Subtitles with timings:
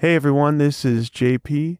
[0.00, 1.78] Hey everyone, this is JP.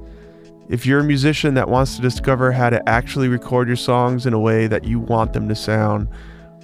[0.70, 4.32] If you're a musician that wants to discover how to actually record your songs in
[4.32, 6.08] a way that you want them to sound,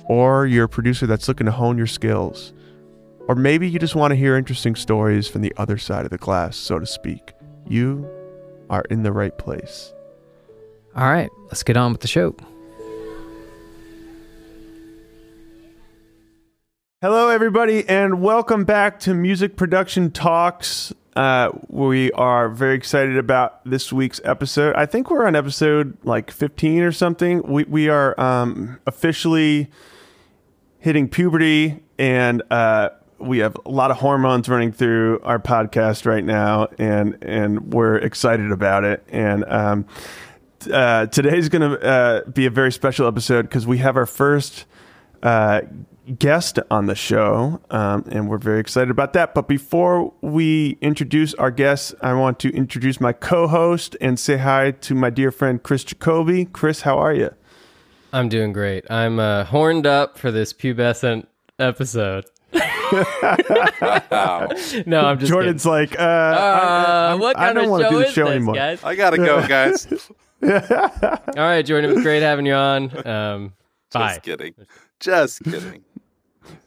[0.06, 2.54] or you're a producer that's looking to hone your skills,
[3.28, 6.18] or maybe you just want to hear interesting stories from the other side of the
[6.18, 7.34] glass, so to speak.
[7.68, 8.10] You
[8.70, 9.94] are in the right place.
[10.96, 12.36] All right, let's get on with the show.
[17.02, 20.94] Hello, everybody, and welcome back to Music Production Talks.
[21.16, 24.76] Uh, we are very excited about this week's episode.
[24.76, 27.42] I think we're on episode like 15 or something.
[27.44, 29.70] We, we are um, officially
[30.80, 32.90] hitting puberty and uh,
[33.22, 37.98] we have a lot of hormones running through our podcast right now, and and we're
[37.98, 39.04] excited about it.
[39.10, 39.86] And um,
[40.72, 44.66] uh, today's going to uh, be a very special episode because we have our first
[45.24, 45.62] uh,
[46.18, 49.34] guest on the show, um, and we're very excited about that.
[49.34, 54.72] But before we introduce our guests, I want to introduce my co-host and say hi
[54.72, 56.46] to my dear friend Chris Jacoby.
[56.46, 57.32] Chris, how are you?
[58.14, 58.90] I'm doing great.
[58.92, 61.28] I'm uh, horned up for this pubescent
[61.60, 62.26] episode.
[64.86, 65.72] no, I'm just Jordan's kidding.
[65.72, 68.36] like, uh, uh, I, what kind I don't of show do the is show this,
[68.36, 68.56] anymore.
[68.56, 68.84] guys?
[68.84, 69.88] I gotta go, guys.
[70.44, 70.50] All
[71.38, 73.08] right, Jordan, it was great having you on.
[73.08, 73.54] Um,
[73.94, 74.10] bye.
[74.10, 74.54] Just kidding.
[75.00, 75.84] Just kidding.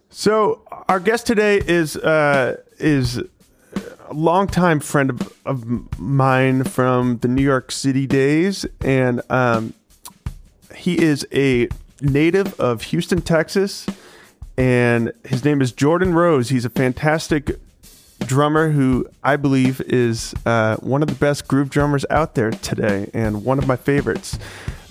[0.09, 7.29] So our guest today is uh, is a longtime friend of, of mine from the
[7.29, 9.75] New York City days, and um,
[10.75, 11.69] he is a
[12.01, 13.87] native of Houston, Texas
[14.57, 16.49] and his name is Jordan Rose.
[16.49, 17.59] He's a fantastic
[18.21, 23.11] drummer who I believe is uh, one of the best groove drummers out there today,
[23.13, 24.39] and one of my favorites.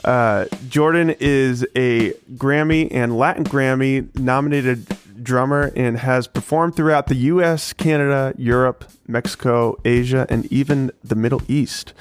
[0.03, 4.85] Uh, Jordan is a Grammy and Latin Grammy nominated
[5.23, 11.41] drummer and has performed throughout the US, Canada, Europe, Mexico, Asia, and even the Middle
[11.47, 11.93] East.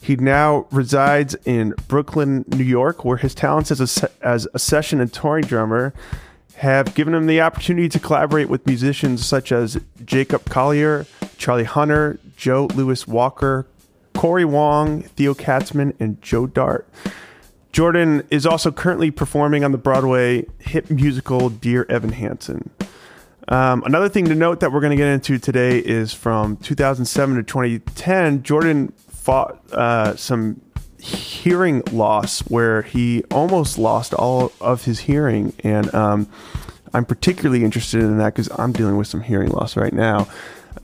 [0.00, 5.00] He now resides in Brooklyn, New York, where his talents as a, as a session
[5.00, 5.94] and touring drummer
[6.56, 11.06] have given him the opportunity to collaborate with musicians such as Jacob Collier,
[11.36, 13.66] Charlie Hunter, Joe Louis Walker,
[14.14, 16.88] Corey Wong, Theo Katzman, and Joe Dart.
[17.72, 22.70] Jordan is also currently performing on the Broadway hit musical Dear Evan Hansen.
[23.48, 27.36] Um, another thing to note that we're going to get into today is from 2007
[27.36, 30.60] to 2010, Jordan fought uh, some
[31.04, 35.52] hearing loss where he almost lost all of his hearing.
[35.62, 36.28] And um,
[36.94, 40.28] I'm particularly interested in that because I'm dealing with some hearing loss right now.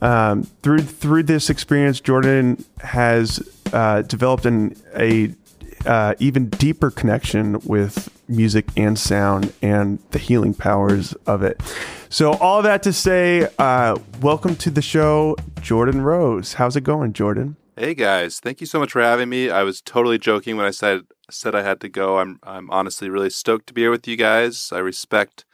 [0.01, 3.41] Um, through through this experience, Jordan has
[3.73, 5.33] uh, developed an a
[5.85, 11.61] uh, even deeper connection with music and sound and the healing powers of it.
[12.09, 16.53] So, all that to say, uh, welcome to the show, Jordan Rose.
[16.53, 17.55] How's it going, Jordan?
[17.81, 19.49] Hey guys, thank you so much for having me.
[19.49, 22.19] I was totally joking when I said said I had to go.
[22.19, 24.69] I'm I'm honestly really stoked to be here with you guys.
[24.71, 25.45] I respect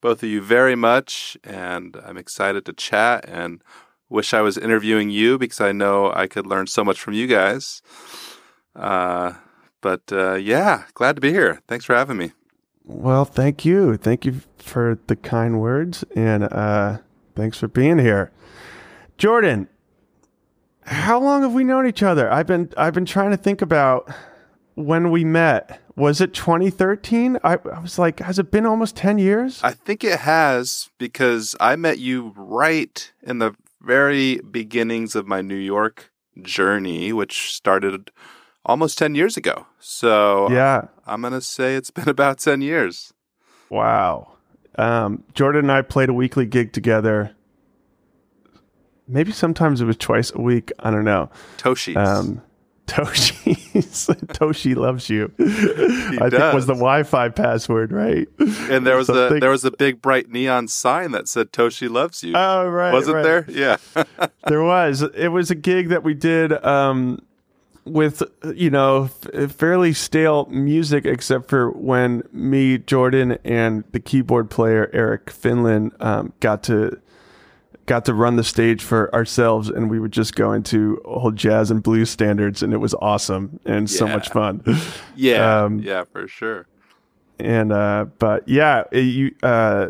[0.00, 3.62] both of you very much and I'm excited to chat and
[4.08, 7.28] wish I was interviewing you because I know I could learn so much from you
[7.28, 7.82] guys.
[8.74, 9.34] Uh,
[9.80, 11.60] but uh, yeah, glad to be here.
[11.68, 12.32] Thanks for having me.
[12.82, 13.96] Well, thank you.
[13.96, 16.98] Thank you for the kind words and uh,
[17.36, 18.32] thanks for being here.
[19.18, 19.68] Jordan,
[20.86, 22.30] how long have we known each other?
[22.32, 24.10] I've been I've been trying to think about
[24.74, 25.80] when we met.
[25.96, 27.38] Was it 2013?
[27.42, 29.60] I, I was like, has it been almost 10 years?
[29.64, 35.40] I think it has because I met you right in the very beginnings of my
[35.40, 36.10] New York
[36.42, 38.10] journey, which started
[38.66, 39.66] almost 10 years ago.
[39.78, 43.14] So yeah, I'm going to say it's been about 10 years.
[43.70, 44.34] Wow.
[44.78, 47.35] Um, Jordan and I played a weekly gig together.
[49.08, 50.72] Maybe sometimes it was twice a week.
[50.78, 51.30] I don't know.
[51.58, 51.96] Toshi's.
[51.96, 52.42] Um,
[52.86, 53.56] Toshi,
[54.28, 55.32] Toshi loves you.
[55.40, 58.28] I think was the Wi-Fi password, right?
[58.38, 62.22] and there was a there was a big bright neon sign that said Toshi loves
[62.22, 62.34] you.
[62.36, 62.92] Oh, right.
[62.92, 63.22] wasn't right.
[63.24, 63.46] there?
[63.48, 63.78] Yeah.
[64.46, 65.02] There was.
[65.02, 67.20] It was a gig that we did um,
[67.84, 68.22] with,
[68.54, 74.88] you know, f- fairly stale music, except for when me, Jordan, and the keyboard player
[74.92, 77.00] Eric Finland um, got to
[77.86, 81.70] got to run the stage for ourselves, and we would just go into old jazz
[81.70, 84.62] and blues standards, and it was awesome and so much fun.
[85.16, 85.62] yeah.
[85.64, 86.66] Um, yeah, for sure.
[87.38, 89.88] and uh but yeah it- you uh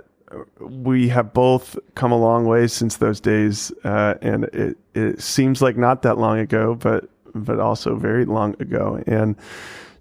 [0.59, 5.63] we have both come a long way since those days uh and it it seems
[5.63, 9.37] like not that long ago but but also very long ago and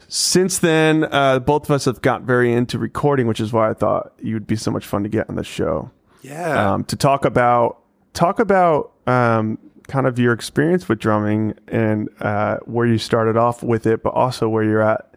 [0.08, 3.74] since then uh both of us have got very into recording which is why i
[3.76, 5.92] thought you would be so much fun to get on the show
[6.24, 6.74] Yeah.
[6.74, 7.78] um, to talk about
[8.16, 13.62] talk about um, kind of your experience with drumming and uh, where you started off
[13.62, 15.16] with it, but also where you're at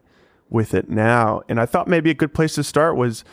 [0.51, 1.43] with it now.
[1.49, 3.25] And I thought maybe a good place to start was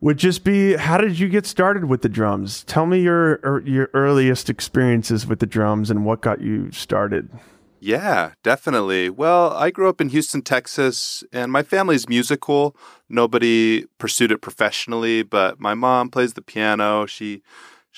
[0.00, 2.62] would just be how did you get started with the drums?
[2.64, 7.28] Tell me your er, your earliest experiences with the drums and what got you started.
[7.80, 9.08] Yeah, definitely.
[9.08, 12.76] Well, I grew up in Houston, Texas, and my family's musical.
[13.08, 17.06] Nobody pursued it professionally, but my mom plays the piano.
[17.06, 17.42] She,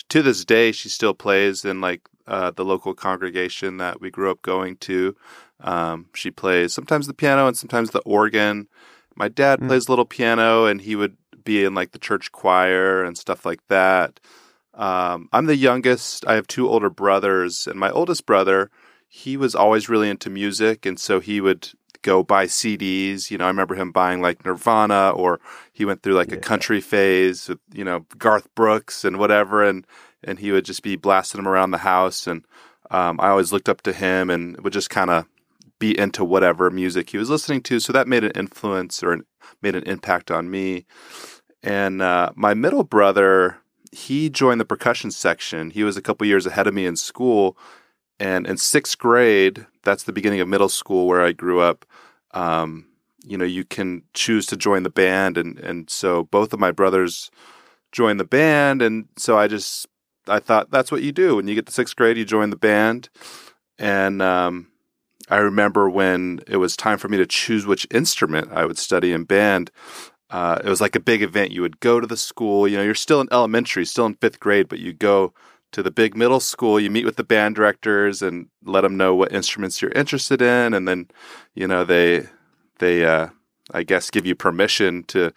[0.09, 4.31] to this day, she still plays in like uh, the local congregation that we grew
[4.31, 5.17] up going to.
[5.61, 8.69] Um, she plays sometimes the piano and sometimes the organ.
[9.17, 9.69] My dad Mm.
[9.69, 13.45] plays a little piano, and he would be in like the church choir and stuff
[13.45, 14.21] like that.
[14.75, 16.27] Um, I'm the youngest.
[16.27, 18.71] I have two older brothers, and my oldest brother,
[19.09, 21.71] he was always really into music, and so he would
[22.03, 23.31] go buy CDs.
[23.31, 25.41] You know, I remember him buying like Nirvana, or
[25.73, 29.87] he went through like a country phase with you know Garth Brooks and whatever, and
[30.23, 32.45] and he would just be blasting them around the house, and
[32.91, 35.27] um, I always looked up to him and would just kind of
[35.79, 37.81] be into whatever music he was listening to.
[37.81, 39.25] So that made an influence or an,
[39.63, 40.87] made an impact on me.
[41.63, 43.59] And uh, my middle brother,
[43.93, 45.71] he joined the percussion section.
[45.71, 47.57] He was a couple years ahead of me in school.
[48.19, 51.87] And in sixth grade, that's the beginning of middle school where I grew up.
[52.33, 52.87] Um,
[53.25, 56.71] you know, you can choose to join the band, and and so both of my
[56.71, 57.31] brothers
[57.93, 59.87] joined the band, and so I just
[60.27, 62.57] I thought that's what you do when you get to sixth grade, you join the
[62.57, 63.09] band,
[63.79, 64.69] and um,
[65.29, 69.13] I remember when it was time for me to choose which instrument I would study
[69.13, 69.71] in band.
[70.31, 71.51] Uh, it was like a big event.
[71.51, 72.69] You would go to the school.
[72.69, 75.35] You know, you're still in elementary, still in fifth grade, but you go
[75.73, 76.81] to the big middle school.
[76.81, 80.75] You meet with the band directors and let them know what instruments you're interested in,
[80.75, 81.09] and then,
[81.55, 82.27] you know, they
[82.79, 83.29] they uh,
[83.73, 85.33] I guess give you permission to,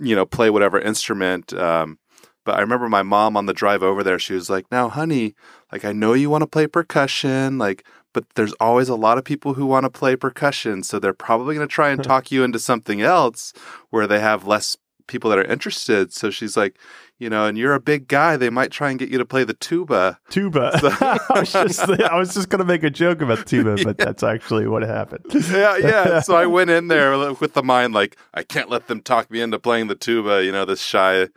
[0.00, 1.52] you know, play whatever instrument.
[1.54, 1.98] Um,
[2.44, 4.18] but I remember my mom on the drive over there.
[4.18, 5.34] She was like, "Now, honey,
[5.70, 7.84] like I know you want to play percussion, like."
[8.14, 11.54] But there's always a lot of people who want to play percussion, so they're probably
[11.54, 13.54] going to try and talk you into something else
[13.88, 16.12] where they have less people that are interested.
[16.12, 16.78] So she's like,
[17.22, 19.44] you know, and you're a big guy, they might try and get you to play
[19.44, 20.18] the tuba.
[20.28, 20.72] Tuba.
[21.30, 24.66] I was just I was just gonna make a joke about tuba, but that's actually
[24.66, 25.24] what happened.
[25.48, 26.20] yeah, yeah.
[26.22, 29.40] So I went in there with the mind like, I can't let them talk me
[29.40, 30.44] into playing the tuba.
[30.44, 31.28] You know, this shy,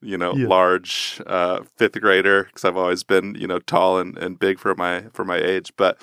[0.00, 0.48] you know, Yeah.
[0.48, 4.74] large uh, fifth grader because I've always been, you know, tall and, and big for
[4.74, 5.74] my for my age.
[5.76, 5.98] But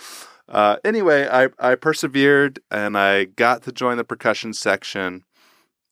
[0.50, 5.24] uh, anyway, I I persevered and I got to join the percussion section.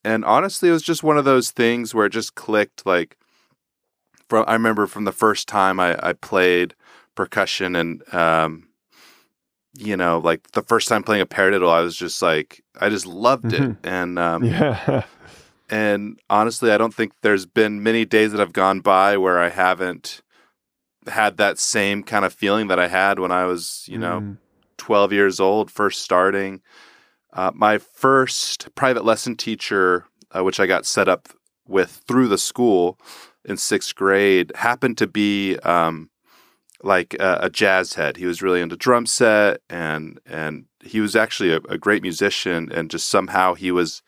[0.03, 2.86] And honestly, it was just one of those things where it just clicked.
[2.86, 3.18] Like,
[4.29, 6.75] from I remember from the first time I, I played
[7.15, 8.67] percussion and um,
[9.75, 13.05] you know, like the first time playing a paradiddle, I was just like, I just
[13.05, 13.62] loved it.
[13.62, 13.77] Mhm.
[13.83, 15.03] And um, Yeah.
[15.69, 19.50] and honestly, I don't think there's been many days that have gone by where I
[19.50, 20.21] haven't
[21.07, 24.38] had that same kind of feeling that I had when I was, you know, Mm.
[24.77, 26.62] 12 years old, first starting.
[27.33, 30.05] Uh, my first private lesson teacher,
[30.36, 31.29] uh, which I got set up
[31.67, 32.98] with through the school
[33.50, 36.10] in sixth grade, happened to be um,
[36.84, 38.18] like a, a jazz head.
[38.18, 42.72] He was really into drum set, and and he was actually a, a great musician.
[42.72, 44.01] And just somehow he was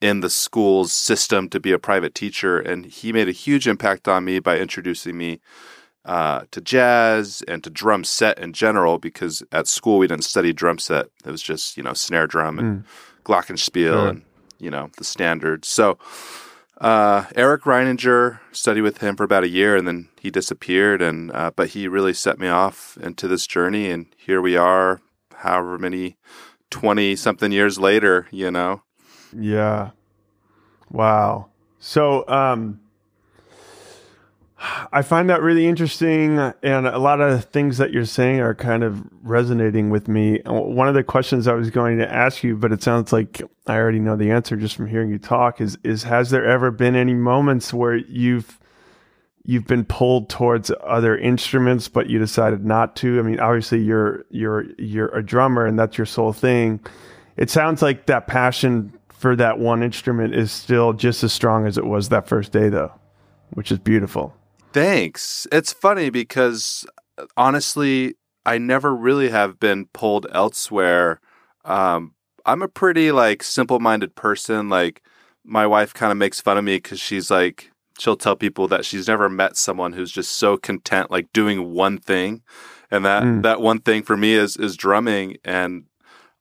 [0.00, 4.08] in the school's system to be a private teacher, and he made a huge impact
[4.08, 5.40] on me by introducing me
[6.04, 10.52] uh, to jazz and to drum set in general because at school we didn't study
[10.52, 11.06] drum set.
[11.24, 12.84] It was just, you know, snare drum and
[13.24, 14.08] glockenspiel Sure.
[14.08, 14.22] and,
[14.58, 15.68] you know, the standards.
[15.68, 15.98] So
[16.82, 21.00] uh, Eric Reininger studied with him for about a year and then he disappeared.
[21.00, 23.88] And, uh, but he really set me off into this journey.
[23.90, 25.00] And here we are,
[25.36, 26.16] however many
[26.70, 28.82] 20 something years later, you know.
[29.32, 29.90] Yeah.
[30.90, 31.50] Wow.
[31.78, 32.80] So, um,
[34.92, 38.84] I find that really interesting, and a lot of things that you're saying are kind
[38.84, 40.40] of resonating with me.
[40.46, 43.76] One of the questions I was going to ask you, but it sounds like I
[43.76, 46.94] already know the answer just from hearing you talk, is is has there ever been
[46.94, 48.60] any moments where you've
[49.44, 53.18] you've been pulled towards other instruments, but you decided not to?
[53.18, 56.78] I mean, obviously you're you're you're a drummer, and that's your sole thing.
[57.36, 61.78] It sounds like that passion for that one instrument is still just as strong as
[61.78, 62.92] it was that first day, though,
[63.54, 64.36] which is beautiful.
[64.72, 65.46] Thanks.
[65.52, 66.86] It's funny because
[67.36, 68.14] honestly,
[68.44, 71.20] I never really have been pulled elsewhere.
[71.64, 72.14] Um,
[72.44, 74.68] I'm a pretty like simple-minded person.
[74.68, 75.02] Like
[75.44, 78.84] my wife kind of makes fun of me because she's like, she'll tell people that
[78.84, 82.42] she's never met someone who's just so content, like doing one thing,
[82.90, 83.42] and that mm.
[83.42, 85.36] that one thing for me is is drumming.
[85.44, 85.84] And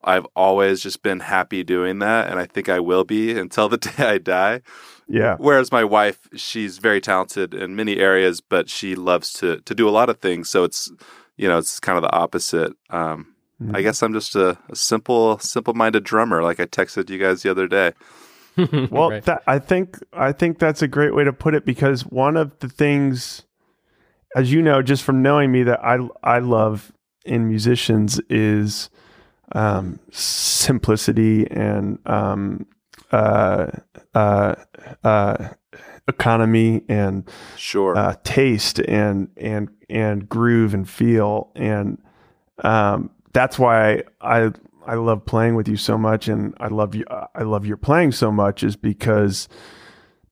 [0.04, 3.78] I've always just been happy doing that, and I think I will be until the
[3.78, 4.62] day I die.
[5.08, 5.36] Yeah.
[5.38, 9.88] Whereas my wife, she's very talented in many areas, but she loves to to do
[9.88, 10.50] a lot of things.
[10.50, 10.92] So it's
[11.38, 12.74] you know it's kind of the opposite.
[12.90, 13.76] Um, mm-hmm.
[13.76, 17.44] I guess I'm just a, a simple simple minded drummer, like I texted you guys
[17.44, 17.94] the other day.
[18.92, 19.24] well, right.
[19.26, 22.58] that, I think I think that's a great way to put it because one of
[22.60, 23.44] the things,
[24.36, 26.92] as you know, just from knowing me, that I I love
[27.26, 28.90] in musicians is
[29.54, 32.66] um, simplicity and um,
[33.12, 33.68] uh,
[34.14, 34.56] uh,
[35.04, 35.50] uh,
[36.08, 42.02] economy and sure uh, taste and and and groove and feel and
[42.64, 44.52] um, that's why I
[44.86, 48.14] I love playing with you so much and I love you I love your playing
[48.14, 49.48] so much is because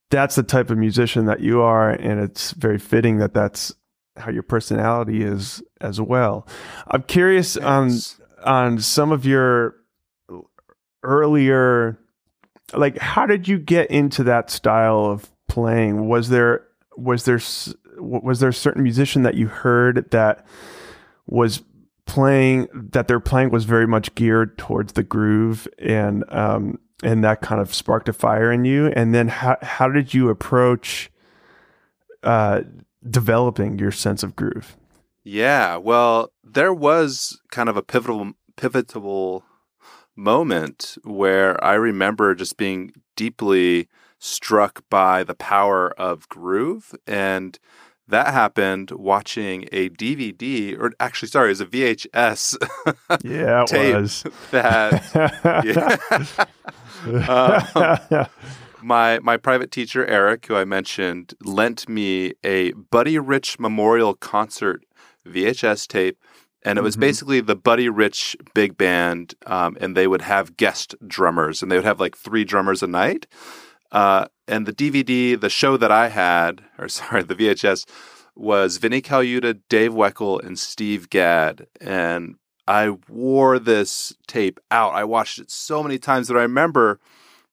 [0.09, 3.73] that's the type of musician that you are and it's very fitting that that's
[4.17, 6.47] how your personality is as well.
[6.87, 8.17] I'm curious Thanks.
[8.18, 9.75] on on some of your
[11.03, 11.97] earlier
[12.73, 16.07] like how did you get into that style of playing?
[16.07, 16.65] Was there
[16.95, 17.39] was there
[17.97, 20.45] was there a certain musician that you heard that
[21.25, 21.63] was
[22.05, 27.41] playing that their playing was very much geared towards the groove and um and that
[27.41, 28.87] kind of sparked a fire in you?
[28.87, 31.11] And then how how did you approach
[32.23, 32.61] uh
[33.09, 34.75] developing your sense of groove?
[35.23, 39.43] Yeah well there was kind of a pivotal pivotal
[40.15, 43.87] moment where I remember just being deeply
[44.19, 46.93] struck by the power of groove.
[47.07, 47.57] And
[48.07, 52.57] that happened watching a DVD, or actually, sorry, it was a VHS.
[53.23, 54.23] Yeah, it was.
[54.51, 55.03] That,
[57.05, 58.07] yeah.
[58.11, 58.25] um,
[58.81, 64.83] my my private teacher Eric, who I mentioned, lent me a Buddy Rich Memorial Concert
[65.25, 66.17] VHS tape
[66.63, 67.01] and it was mm-hmm.
[67.01, 71.75] basically the Buddy Rich big band, um, and they would have guest drummers, and they
[71.75, 73.27] would have like three drummers a night.
[73.91, 77.85] Uh, and the DVD, the show that I had, or sorry, the VHS,
[78.35, 81.67] was Vinnie Colaiuta, Dave Weckl, and Steve Gadd.
[81.81, 82.35] And
[82.67, 84.93] I wore this tape out.
[84.93, 86.99] I watched it so many times that I remember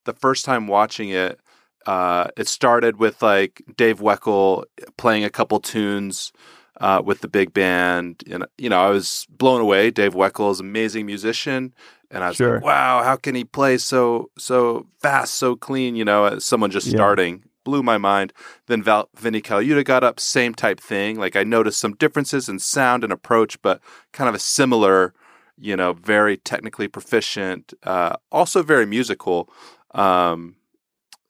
[0.04, 1.40] the first time watching it.
[1.86, 4.64] Uh, it started with like Dave Weckl
[4.96, 6.32] playing a couple tunes
[6.80, 8.22] uh, with the big band.
[8.30, 9.90] And, you know, I was blown away.
[9.90, 11.74] Dave Weckl is an amazing musician.
[12.10, 12.54] And I was sure.
[12.56, 16.70] like, wow, how can he play so so fast, so clean, you know, as someone
[16.70, 16.96] just yeah.
[16.96, 17.44] starting.
[17.64, 18.32] Blew my mind.
[18.68, 21.18] Then Val- Vinnie Colaiuta got up, same type thing.
[21.18, 23.80] Like I noticed some differences in sound and approach, but
[24.12, 25.14] kind of a similar,
[25.58, 29.50] you know, very technically proficient, uh, also very musical,
[29.94, 30.54] um,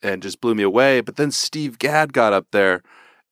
[0.03, 1.01] and just blew me away.
[1.01, 2.83] But then Steve Gadd got up there,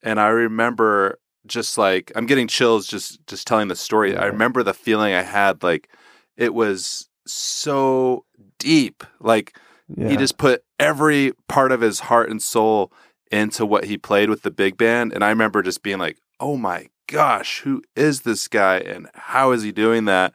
[0.02, 4.16] and I remember just like I'm getting chills just just telling the story.
[4.16, 5.88] I remember the feeling I had like
[6.36, 8.24] it was so
[8.58, 9.04] deep.
[9.20, 9.56] Like
[9.94, 10.08] yeah.
[10.08, 12.92] he just put every part of his heart and soul
[13.30, 16.56] into what he played with the big band and I remember just being like, "Oh
[16.56, 20.32] my gosh, who is this guy and how is he doing that?"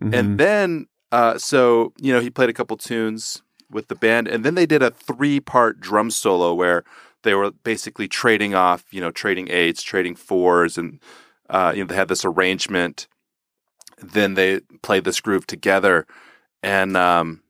[0.00, 0.14] Mm-hmm.
[0.14, 4.44] And then uh so, you know, he played a couple tunes with the band and
[4.44, 6.84] then they did a three-part drum solo where
[7.26, 11.00] they were basically trading off, you know, trading eights, trading fours, and
[11.50, 13.08] uh, you know they had this arrangement.
[13.98, 16.06] Then they played this groove together,
[16.62, 17.42] and um,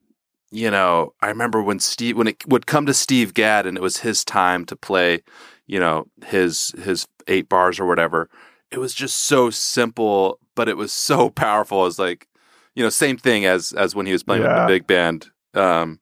[0.51, 3.83] you know, I remember when Steve when it would come to Steve Gadd and it
[3.83, 5.23] was his time to play,
[5.67, 8.31] you know, his his eight bars or whatever.
[8.71, 11.83] It was just so simple, but it was so powerful.
[11.83, 12.29] It was like,
[12.75, 14.61] you know, same thing as as when he was playing yeah.
[14.61, 15.31] with the big band.
[15.55, 16.01] Um,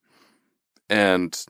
[0.89, 1.45] and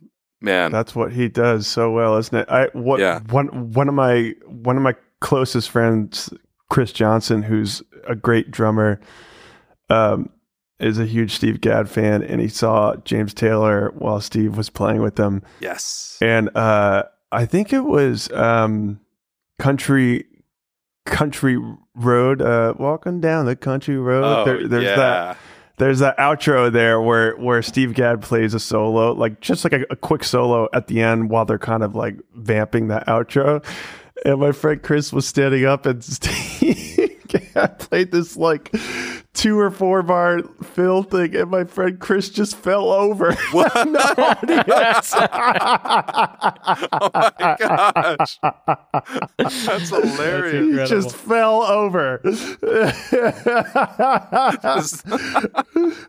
[0.45, 3.19] man that's what he does so well isn't it i what yeah.
[3.29, 6.29] one one of my one of my closest friends
[6.69, 8.99] chris johnson who's a great drummer
[9.89, 10.29] um
[10.77, 15.01] is a huge Steve Gadd fan, and he saw James Taylor while Steve was playing
[15.01, 15.41] with them.
[15.61, 16.17] Yes.
[16.19, 18.99] And uh, I think it was um,
[19.57, 20.25] country
[21.05, 21.57] country
[21.95, 24.95] road uh, walking down the country road Oh, There- there's yeah.
[24.97, 25.37] that
[25.77, 29.85] there's that outro there where where Steve Gadd plays a solo, like just like a,
[29.89, 33.63] a quick solo at the end while they're kind of like vamping that outro.
[34.23, 38.73] And my friend Chris was standing up and Steve Gadd played this like
[39.35, 43.33] two or four bar fill thing, and my friend Chris just fell over.
[43.51, 43.71] What?
[43.85, 45.13] The audience.
[46.91, 48.39] oh my gosh.
[49.37, 50.79] That's hilarious.
[50.89, 52.21] he just fell over.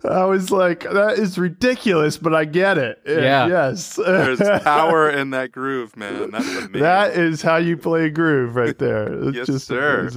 [0.05, 3.01] I was like, that is ridiculous, but I get it.
[3.07, 3.47] Uh, Yeah.
[3.47, 3.97] Yes.
[3.97, 6.31] There's power in that groove, man.
[6.31, 6.81] That's amazing.
[6.81, 9.13] That is how you play groove right there.
[9.29, 10.09] It's Yes, just sir.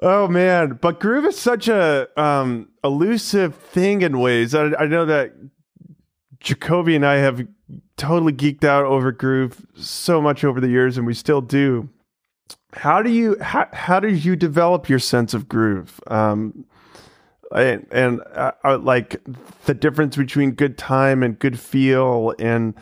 [0.00, 4.54] Oh man, but groove is such a um, elusive thing in ways.
[4.54, 5.32] I, I know that
[6.40, 7.46] Jacoby and I have
[7.96, 11.88] totally geeked out over groove so much over the years, and we still do.
[12.74, 16.00] How do you how, how do you develop your sense of groove?
[16.06, 16.66] Um,
[17.54, 19.20] and and uh, uh, like
[19.64, 22.74] the difference between good time and good feel and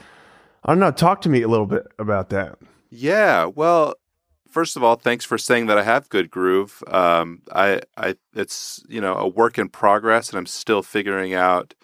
[0.64, 0.90] I don't know.
[0.90, 2.58] Talk to me a little bit about that.
[2.90, 3.46] Yeah.
[3.46, 3.94] Well,
[4.56, 6.82] first of all, thanks for saying that I have good groove.
[6.86, 11.75] Um, I, I, it's you know a work in progress, and I'm still figuring out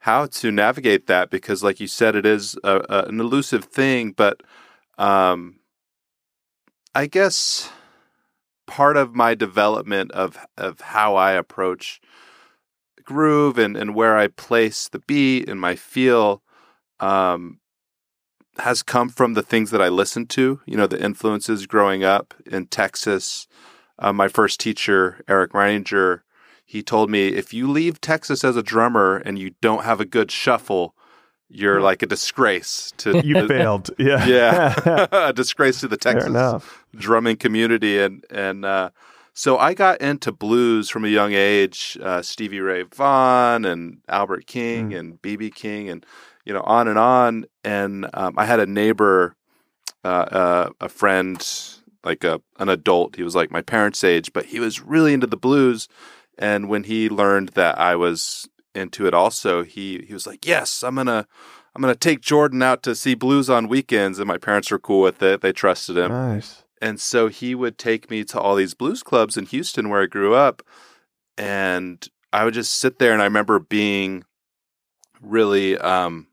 [0.00, 4.10] how to navigate that because, like you said, it is a, a, an elusive thing.
[4.10, 4.42] But
[4.98, 5.60] um,
[6.96, 7.70] I guess
[8.66, 12.00] part of my development of of how I approach
[13.04, 16.42] groove and and where I place the beat and my feel.
[16.98, 17.60] Um,
[18.58, 22.34] has come from the things that I listened to, you know, the influences growing up
[22.46, 23.46] in Texas.
[23.98, 26.20] Uh, my first teacher, Eric Reininger,
[26.64, 30.04] he told me if you leave Texas as a drummer and you don't have a
[30.04, 30.94] good shuffle,
[31.48, 33.90] you're like a disgrace to You failed.
[33.98, 34.26] Yeah.
[34.26, 36.32] yeah, a disgrace to the Texas
[36.96, 38.90] drumming community and and uh,
[39.36, 41.98] so I got into blues from a young age.
[42.00, 44.98] Uh, Stevie Ray Vaughan and Albert King Mm.
[44.98, 46.06] and BB King and
[46.44, 47.46] you know on and on.
[47.64, 49.36] And um, I had a neighbor,
[50.04, 51.46] uh, uh, a friend,
[52.04, 53.16] like a an adult.
[53.16, 55.88] He was like my parents' age, but he was really into the blues.
[56.38, 60.82] And when he learned that I was into it, also he he was like, "Yes,
[60.82, 61.26] I'm gonna."
[61.76, 65.00] I'm gonna take Jordan out to see blues on weekends, and my parents were cool
[65.00, 65.40] with it.
[65.40, 66.62] They trusted him, Nice.
[66.80, 70.06] and so he would take me to all these blues clubs in Houston where I
[70.06, 70.62] grew up.
[71.36, 74.22] And I would just sit there and I remember being
[75.20, 76.28] really um,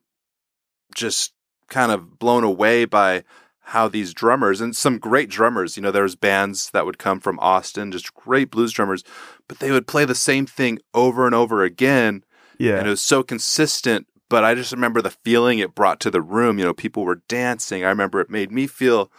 [0.95, 1.33] just
[1.69, 3.23] kind of blown away by
[3.65, 7.19] how these drummers and some great drummers, you know, there was bands that would come
[7.19, 9.03] from Austin, just great blues drummers,
[9.47, 12.23] but they would play the same thing over and over again
[12.57, 12.77] Yeah.
[12.77, 16.21] and it was so consistent but i just remember the feeling it brought to the
[16.21, 19.11] room you know people were dancing i remember it made me feel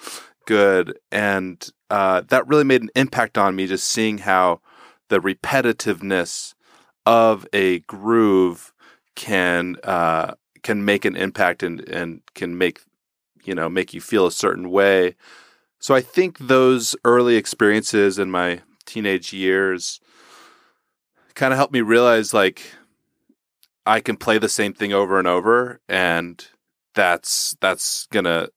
[0.47, 4.61] good and uh, that really made an impact on me just seeing how
[5.11, 6.55] the repetitiveness
[7.05, 8.73] of a groove
[9.15, 12.81] can uh, can make an impact and and can make
[13.45, 15.15] you know make you feel a certain way
[15.79, 20.01] so i think those early experiences in my teenage years
[21.35, 22.63] kind of helped me realize like
[23.85, 26.45] I can play the same thing over and over, and
[26.95, 28.49] that's that's gonna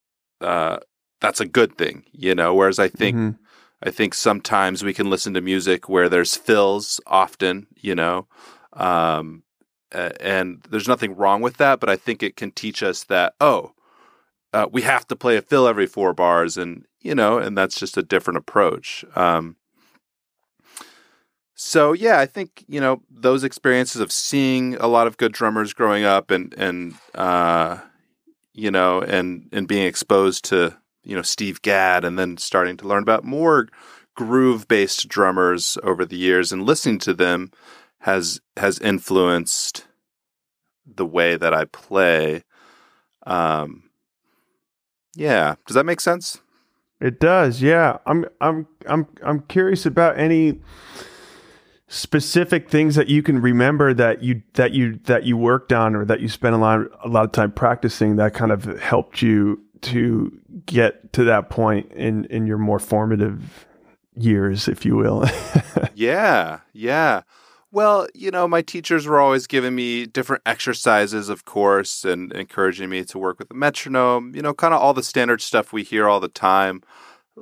[0.41, 0.77] uh,
[1.19, 2.53] that's a good thing, you know.
[2.53, 3.37] Whereas I think Mhm.
[3.81, 8.27] I think sometimes we can listen to music where there's fills often, you know,
[8.73, 9.43] um,
[10.19, 11.79] and there's nothing wrong with that.
[11.79, 13.73] But I think it can teach us that oh,
[14.53, 17.79] uh, we have to play a fill every four bars, and you know, and that's
[17.79, 19.03] just a different approach.
[19.15, 19.57] Um,
[21.55, 25.73] so yeah, I think you know those experiences of seeing a lot of good drummers
[25.73, 27.79] growing up, and and uh,
[28.53, 32.87] you know, and and being exposed to you know Steve Gadd, and then starting to
[32.87, 33.67] learn about more
[34.15, 37.51] groove based drummers over the years, and listening to them
[38.05, 39.87] has has influenced
[40.85, 42.43] the way that I play.
[43.25, 43.89] Um,
[45.15, 46.39] yeah, does that make sense?
[47.01, 47.63] It does.
[47.63, 47.97] Yeah.
[48.05, 50.61] I'm I'm I'm I'm curious about any
[51.87, 56.05] specific things that you can remember that you that you that you worked on or
[56.05, 59.59] that you spent a lot a lot of time practicing that kind of helped you
[59.81, 60.31] to
[60.67, 63.65] get to that point in in your more formative
[64.15, 65.25] years if you will
[65.95, 67.21] Yeah, yeah.
[67.75, 72.89] Well, you know, my teachers were always giving me different exercises, of course, and encouraging
[72.89, 75.83] me to work with the metronome, you know, kind of all the standard stuff we
[75.83, 76.81] hear all the time.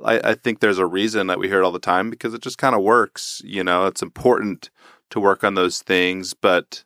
[0.04, 2.42] I, I think there's a reason that we hear it all the time because it
[2.42, 3.42] just kind of works.
[3.44, 4.70] You know, it's important
[5.10, 6.34] to work on those things.
[6.34, 6.82] But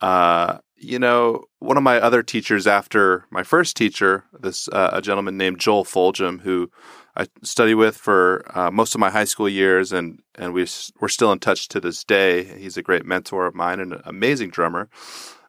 [0.00, 5.02] uh, you know, one of my other teachers after my first teacher, this uh, a
[5.02, 6.70] gentleman named Joel Fulgham, who
[7.16, 10.66] I studied with for uh, most of my high school years, and and we
[11.00, 12.44] we're still in touch to this day.
[12.44, 14.88] He's a great mentor of mine and an amazing drummer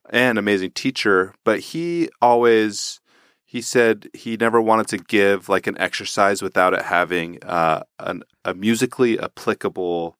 [0.10, 1.34] and amazing teacher.
[1.43, 2.99] But he always
[3.45, 8.23] he said he never wanted to give like an exercise without it having uh, an,
[8.43, 10.17] a musically applicable,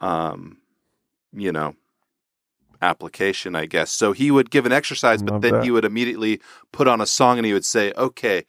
[0.00, 0.58] um,
[1.32, 1.74] you know,
[2.80, 3.90] application, I guess.
[3.90, 5.64] So he would give an exercise, but then that.
[5.64, 8.44] he would immediately put on a song and he would say, okay,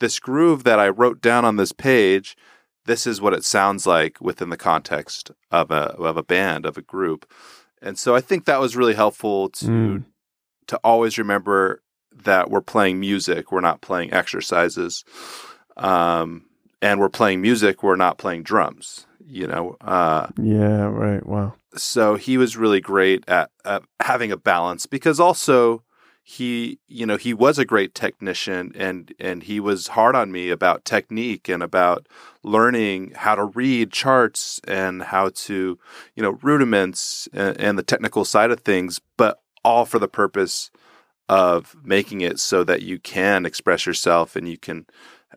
[0.00, 2.36] this groove that I wrote down on this page,
[2.86, 6.76] this is what it sounds like within the context of a of a band, of
[6.78, 7.30] a group.
[7.82, 10.04] And so I think that was really helpful to Mm.
[10.68, 11.82] to always remember
[12.24, 15.04] that we're playing music, we're not playing exercises.
[15.76, 16.44] Um
[16.80, 19.76] and we're playing music, we're not playing drums, you know.
[19.80, 21.24] Uh Yeah, right.
[21.26, 21.54] Wow.
[21.76, 25.82] so he was really great at, at having a balance because also
[26.30, 30.50] he you know he was a great technician and and he was hard on me
[30.50, 32.06] about technique and about
[32.42, 35.78] learning how to read charts and how to
[36.14, 40.70] you know rudiments and, and the technical side of things but all for the purpose
[41.30, 44.84] of making it so that you can express yourself and you can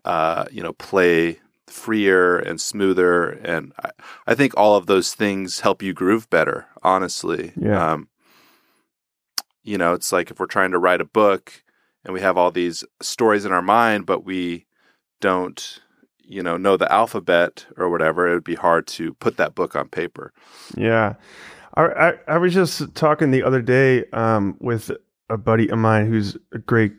[0.03, 3.91] uh, you know play freer and smoother and I,
[4.27, 7.93] I think all of those things help you groove better honestly Yeah.
[7.93, 8.09] um,
[9.63, 11.63] you know it's like if we're trying to write a book
[12.03, 14.65] and we have all these stories in our mind but we
[15.19, 15.79] don't
[16.23, 19.75] you know know the alphabet or whatever it would be hard to put that book
[19.75, 20.33] on paper
[20.75, 21.15] Yeah.
[21.75, 24.91] I, I, I was just talking the other day um, with
[25.29, 26.93] a buddy of mine who's a great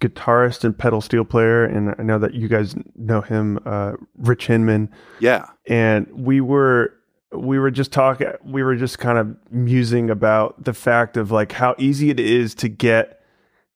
[0.00, 1.64] guitarist and pedal steel player.
[1.64, 4.90] And I know that you guys know him, uh, Rich Hinman.
[5.20, 6.94] yeah And we were.
[7.32, 11.52] We were just talking, we were just kind of musing about the fact of like
[11.52, 13.22] how easy it is to get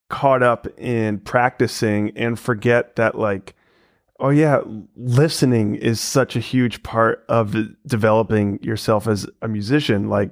[0.08, 3.54] caught up in practicing and forget that, like,
[4.20, 4.60] Oh yeah,
[4.96, 10.08] listening is such a huge part of developing yourself as a musician.
[10.08, 10.30] Like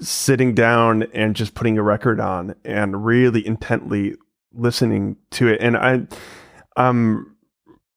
[0.00, 4.14] sitting down and just putting a record on and really intently
[4.54, 5.60] listening to it.
[5.60, 6.06] And I,
[6.76, 7.36] um,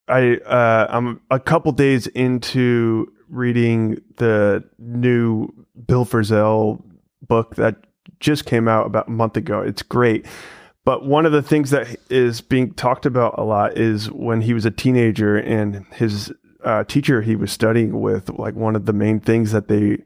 [0.08, 5.50] I, uh, I'm a couple days into reading the new
[5.88, 6.84] Bill Frisell
[7.22, 7.78] book that
[8.20, 9.62] just came out about a month ago.
[9.62, 10.26] It's great.
[10.84, 14.54] But one of the things that is being talked about a lot is when he
[14.54, 16.32] was a teenager and his
[16.64, 20.04] uh, teacher he was studying with, like one of the main things that they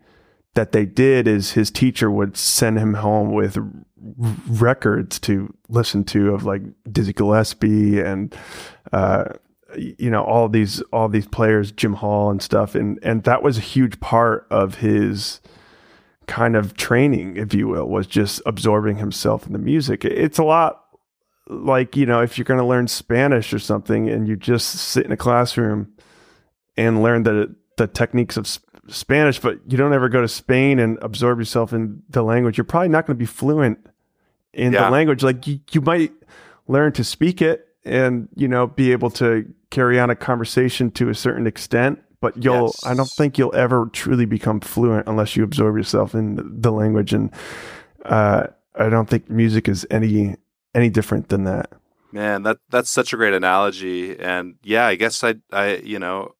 [0.56, 3.70] that they did is his teacher would send him home with r-
[4.48, 8.36] records to listen to of like Dizzy Gillespie and
[8.92, 9.26] uh,
[9.78, 13.58] you know all these all these players, Jim Hall and stuff, and and that was
[13.58, 15.40] a huge part of his
[16.28, 20.06] kind of training, if you will, was just absorbing himself in the music.
[20.06, 20.84] It's a lot
[21.48, 25.04] like, you know, if you're going to learn Spanish or something and you just sit
[25.06, 25.92] in a classroom
[26.78, 30.78] and learn the, the techniques of S- Spanish, but you don't ever go to Spain
[30.78, 33.80] and absorb yourself in the language, you're probably not going to be fluent
[34.54, 34.84] in Yeah.
[34.86, 35.24] the language.
[35.24, 36.14] Like you, you might
[36.68, 41.10] learn to speak it and, you know, be able to carry on a conversation to
[41.10, 42.86] a certain extent but you'll Yes.
[42.86, 47.14] I don't think you'll ever truly become fluent unless you absorb yourself in the language
[47.14, 47.32] and
[48.06, 50.36] uh, I don't think music is any
[50.76, 51.72] any different than that.
[52.12, 56.34] Man, that that's such a great analogy, and yeah, I guess I I you know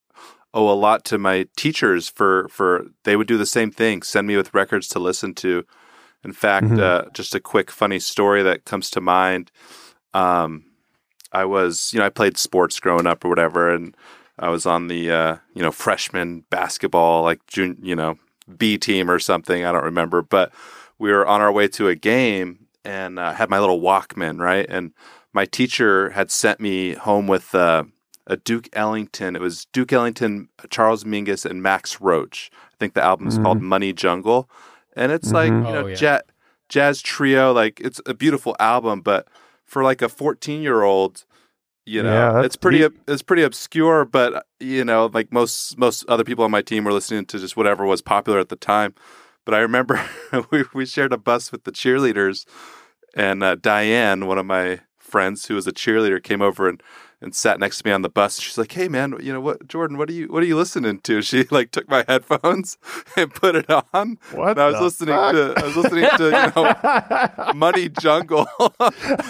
[0.54, 4.28] owe a lot to my teachers for for they would do the same thing, send
[4.28, 5.64] me with records to listen to.
[6.24, 6.80] In fact, Mhm.
[6.80, 9.52] uh, just a quick funny story that comes to mind.
[10.14, 10.66] Um,
[11.32, 13.96] I was you know I played sports growing up or whatever, and
[14.38, 18.18] I was on the uh, you know freshman basketball like June you know
[18.58, 19.64] B team or something.
[19.66, 20.52] I don't remember, but
[20.98, 24.66] we were on our way to a game and uh, had my little Walkman right
[24.70, 24.92] and
[25.34, 27.84] my teacher had sent me home with uh,
[28.26, 29.36] a Duke Ellington.
[29.36, 32.50] It was Duke Ellington, Charles Mingus, and Max Roach.
[32.54, 33.44] I think the album's Mhm.
[33.44, 34.50] called Money Jungle,
[34.96, 35.68] and it's like Mhm.
[35.68, 35.96] you know Oh, yeah.
[35.96, 36.22] jazz,
[36.68, 37.54] jazz trio.
[37.54, 39.28] Like it's a beautiful album, but
[39.70, 41.26] for like a fourteen year old,
[41.86, 43.00] you know, Yeah, it's pretty deep.
[43.08, 44.06] it's pretty obscure.
[44.06, 47.56] But you know, like most most other people on my team were listening to just
[47.58, 48.94] whatever was popular at the time.
[49.46, 50.04] But I remember
[50.52, 52.46] we we shared a bus with the cheerleaders,
[53.16, 56.82] and uh, Diane, one of my friends who was a cheerleader, came over and
[57.22, 58.40] and sat next to me on the bus.
[58.40, 59.98] She's like, "Hey, man, you know what, Jordan?
[59.98, 62.78] What are you what are you listening to?" She like took my headphones
[63.16, 64.18] and put it on.
[64.32, 65.34] What And I was listening fuck?
[65.34, 68.48] to I was listening to you know Money Jungle,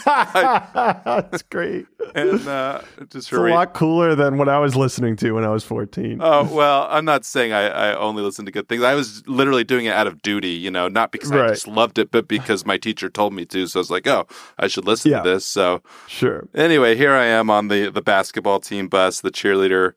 [0.05, 1.85] That's great.
[2.15, 5.49] and uh, just It's a lot cooler than what I was listening to when I
[5.49, 6.19] was 14.
[6.21, 8.83] Oh well, I'm not saying I, I only listen to good things.
[8.83, 11.97] I was literally doing it out of duty, you know, not because I just loved
[11.99, 13.67] it, but because my teacher told me to.
[13.67, 15.21] So I was like, oh, I should listen Yeah.
[15.23, 15.45] to this.
[15.45, 16.47] So sure.
[16.55, 19.21] anyway, here I am on the the basketball team bus.
[19.21, 19.93] The cheerleader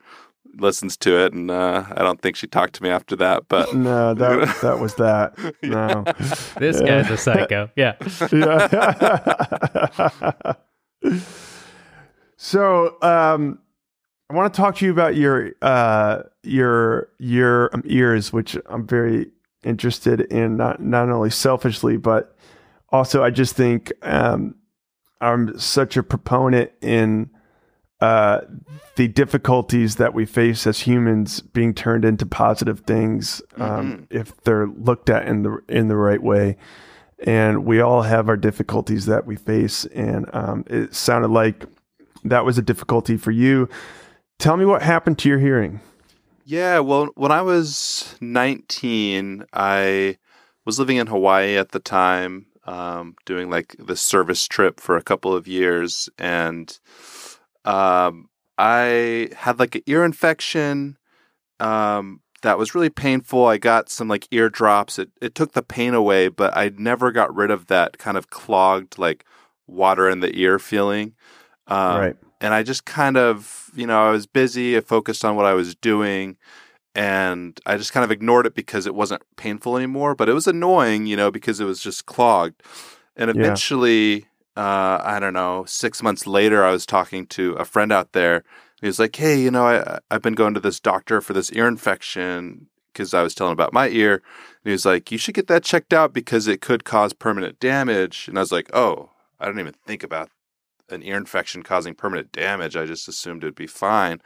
[0.54, 3.48] listens to it, and uh, I don't think she talked to me after that.
[3.48, 5.34] But No, that that was that.
[5.62, 6.04] No.
[6.58, 7.70] This guy's a psycho.
[7.76, 7.94] Yeah.
[8.32, 10.52] Yeah.
[12.36, 13.58] so, um,
[14.30, 18.86] I want to talk to you about your uh, your your um, ears, which I'm
[18.86, 19.30] very
[19.64, 20.56] interested in.
[20.56, 22.36] Not not only selfishly, but
[22.90, 24.54] also I just think um,
[25.20, 27.30] I'm such a proponent in
[28.02, 28.40] uh,
[28.96, 34.66] the difficulties that we face as humans being turned into positive things um, if they're
[34.66, 36.56] looked at in the in the right way.
[37.24, 41.64] And we all have our difficulties that we face, and um, it sounded like
[42.24, 43.68] that was a difficulty for you.
[44.40, 45.78] Tell me what happened to your hearing.
[46.44, 50.18] Yeah, well, when I was 19, I
[50.64, 55.02] was living in Hawaii at the time, um, doing like the service trip for a
[55.04, 56.76] couple of years, and
[57.64, 60.98] um, I had like an ear infection
[61.60, 63.46] um, that was really painful.
[63.46, 64.98] I got some like ear drops.
[64.98, 68.30] It it took the pain away, but I never got rid of that kind of
[68.30, 69.24] clogged like
[69.66, 71.14] water in the ear feeling.
[71.68, 72.16] Um, right.
[72.40, 75.54] and I just kind of, you know, I was busy, I focused on what I
[75.54, 76.36] was doing,
[76.94, 80.14] and I just kind of ignored it because it wasn't painful anymore.
[80.14, 82.62] But it was annoying, you know, because it was just clogged.
[83.16, 87.92] And eventually, uh, I don't know, six months later, I was talking to a friend
[87.92, 88.44] out there.
[88.80, 91.52] He was like, "Hey, you know, I I've been going to this doctor for this
[91.52, 95.34] ear infection because I was telling about my ear." And he was like, "You should
[95.34, 99.10] get that checked out because it could cause permanent damage." And I was like, "Oh,
[99.40, 100.30] I don't even think about
[100.90, 102.76] an ear infection causing permanent damage.
[102.76, 104.20] I just assumed it'd be fine.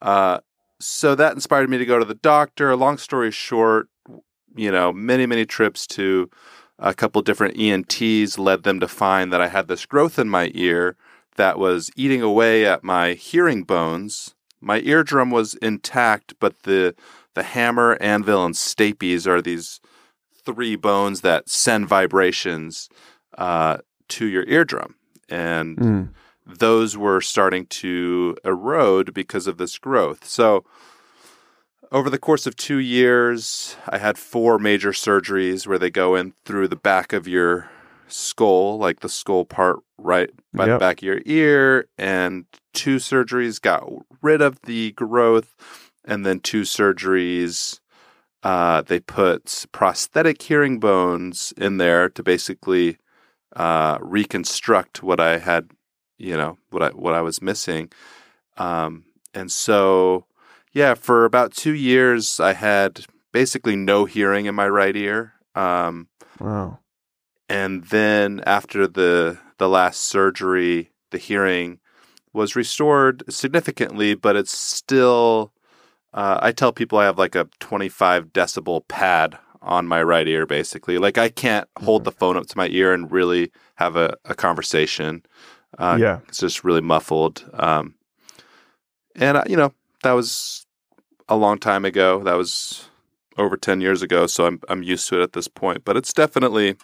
[0.00, 0.38] Uh,
[0.80, 2.74] so that inspired me to go to the doctor.
[2.76, 3.88] Long story short,
[4.54, 6.30] you know, many, many trips to
[6.78, 10.50] a couple different ENTs led them to find that I had this growth in my
[10.54, 10.96] ear
[11.36, 14.34] that was eating away at my hearing bones.
[14.60, 16.94] My eardrum was intact, but the
[17.34, 19.80] the hammer, anvil, and stapes are these
[20.44, 22.88] three bones that send vibrations
[23.36, 24.96] uh, to your eardrum,
[25.28, 26.08] and Mm.
[26.44, 30.24] those were starting to erode because of this growth.
[30.24, 30.64] So,
[31.90, 36.34] over the course of two years, I had four major surgeries where they go in
[36.44, 37.70] through the back of your
[38.08, 43.60] skull, like the skull part right by the back of your ear, and two surgeries
[43.60, 43.88] got
[44.22, 45.54] rid of the growth,
[46.04, 47.80] and then two surgeries.
[48.42, 52.96] Uh, they put prosthetic hearing bones in there to basically
[53.56, 55.70] uh, reconstruct what I had
[56.18, 57.90] you know what I what I was missing.
[58.56, 60.24] Um, and so,
[60.78, 65.32] yeah, for about two years, I had basically no hearing in my right ear.
[65.56, 66.06] Um,
[66.38, 66.78] Wow.
[67.48, 71.80] and then after the the last surgery, the hearing
[72.32, 75.52] was restored significantly, but it's still.
[76.14, 80.46] Uh, I tell people I have like a 25 decibel pad on my right ear,
[80.46, 80.96] basically.
[80.96, 84.34] Like I can't hold the phone up to my ear and really have a, a
[84.34, 85.22] conversation.
[85.76, 86.20] Uh, yeah.
[86.28, 87.44] it's just really muffled.
[87.52, 87.94] Um,
[89.16, 89.72] and uh, you know
[90.04, 90.66] that was
[91.28, 92.22] a long time ago.
[92.22, 92.88] That was
[93.36, 95.84] over ten years ago, so I'm I'm used to it at this point.
[95.84, 96.76] But it's definitely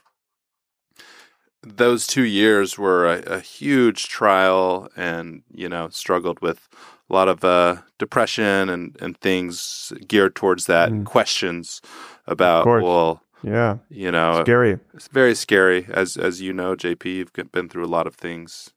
[1.62, 6.68] those two years were a, a huge trial, and you know struggled with
[7.11, 11.04] a lot of uh, depression and and things geared towards that Mm.
[11.04, 11.80] questions
[12.26, 13.78] about well Yeah.
[13.90, 14.78] you know Scary.
[14.94, 17.04] it's very scary, as as you know, JP.
[17.07, 18.70] You've been through a lot of things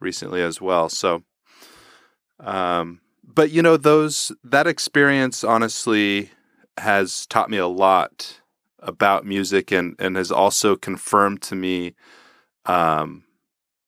[0.00, 0.88] recently as well.
[0.88, 1.22] So,
[2.40, 3.00] um,
[3.34, 6.30] but you know, those that experience honestly
[6.78, 8.40] has taught me a lot
[8.80, 11.94] about music, and and has also confirmed to me
[12.66, 13.24] um,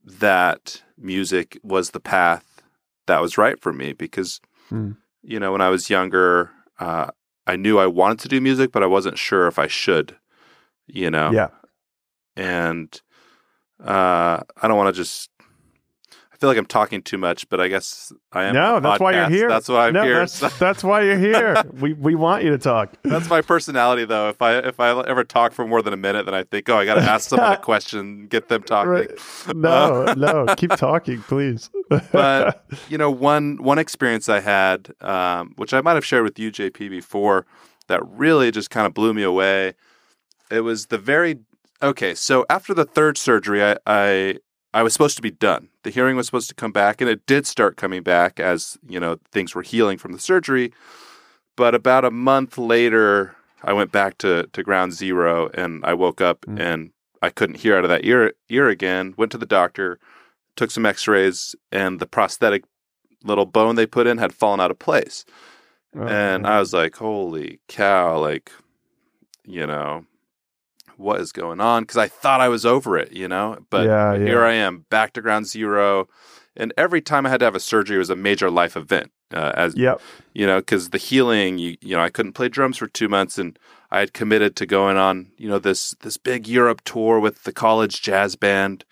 [0.05, 2.63] that music was the path
[3.07, 3.93] that was right for me.
[3.93, 4.93] Because Hmm.
[5.23, 7.11] you know, when I was younger, uh,
[7.47, 10.17] I knew I wanted to do music, but I wasn't sure if I should.
[10.87, 11.49] You know, Yeah.
[12.37, 13.01] and
[13.83, 15.31] uh, I don't want to just.
[16.41, 18.55] Feel like I'm talking too much, but I guess I am.
[18.55, 19.47] No, that's why you're here.
[19.47, 20.21] That's why I'm no, here.
[20.21, 21.63] That's, that's why you're here.
[21.79, 22.97] we we want you to talk.
[23.03, 24.31] That's my personality, though.
[24.31, 26.79] If I if I ever talk for more than a minute, then I think, oh,
[26.79, 28.91] I got to ask someone a question, get them talking.
[28.91, 29.11] Right.
[29.55, 31.69] No, no, keep talking, please.
[32.13, 36.39] but you know, one one experience I had, um, which I might have shared with
[36.39, 37.45] you, JP, before,
[37.89, 39.75] that really just kind of blew me away.
[40.51, 41.41] It was the very
[41.83, 42.15] okay.
[42.15, 44.39] So after the third surgery, I, I
[44.73, 45.69] I was supposed to be done.
[45.83, 49.01] The hearing was supposed to come back, and it did start coming back as you
[49.01, 50.73] know things were healing from the surgery.
[51.57, 56.21] But about a month later, I went back to to ground zero, and I woke
[56.21, 56.61] up Mm.
[56.61, 56.91] and
[57.23, 59.15] I couldn't hear out of that ear ear again.
[59.17, 59.99] Went to the doctor,
[60.57, 62.65] took some X-rays, and the prosthetic
[63.25, 65.25] little bone they put in had fallen out of place.
[65.95, 68.53] Oh, And I was like, "Holy cow!" Like,
[69.45, 70.07] you know,
[71.01, 71.83] what is going on?
[71.83, 73.59] Because I thought I was over it, you know.
[73.71, 74.25] But Yeah, yeah.
[74.25, 76.09] here I am, back to ground zero.
[76.57, 79.11] And every time I had to have a surgery it was a major life event.
[79.33, 80.01] Uh, as Yep.
[80.35, 83.39] you know, because the healing, you, you know, I couldn't play drums for two months,
[83.39, 83.57] and
[83.93, 87.53] I had committed to going on, you know, this this big Europe tour with the
[87.53, 88.85] college jazz band,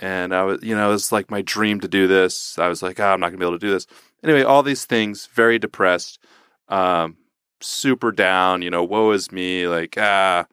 [0.00, 2.58] and I was, you know, it was like my dream to do this.
[2.58, 3.86] I was like, oh, I'm not gonna be able to do this.
[4.22, 6.18] Anyway, all these things, very depressed,
[6.68, 7.18] um,
[7.60, 8.62] super down.
[8.62, 10.46] You know, woe is me, like ah,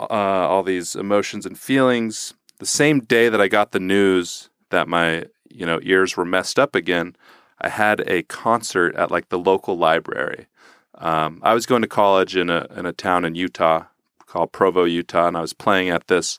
[0.00, 2.34] uh, all these emotions and feelings.
[2.58, 6.58] The same day that I got the news that my, you know, ears were messed
[6.58, 7.16] up again.
[7.60, 10.46] I had a concert at like the local library.
[10.96, 13.84] Um, I was going to college in a in a town in Utah
[14.26, 16.38] called Provo, Utah, and I was playing at this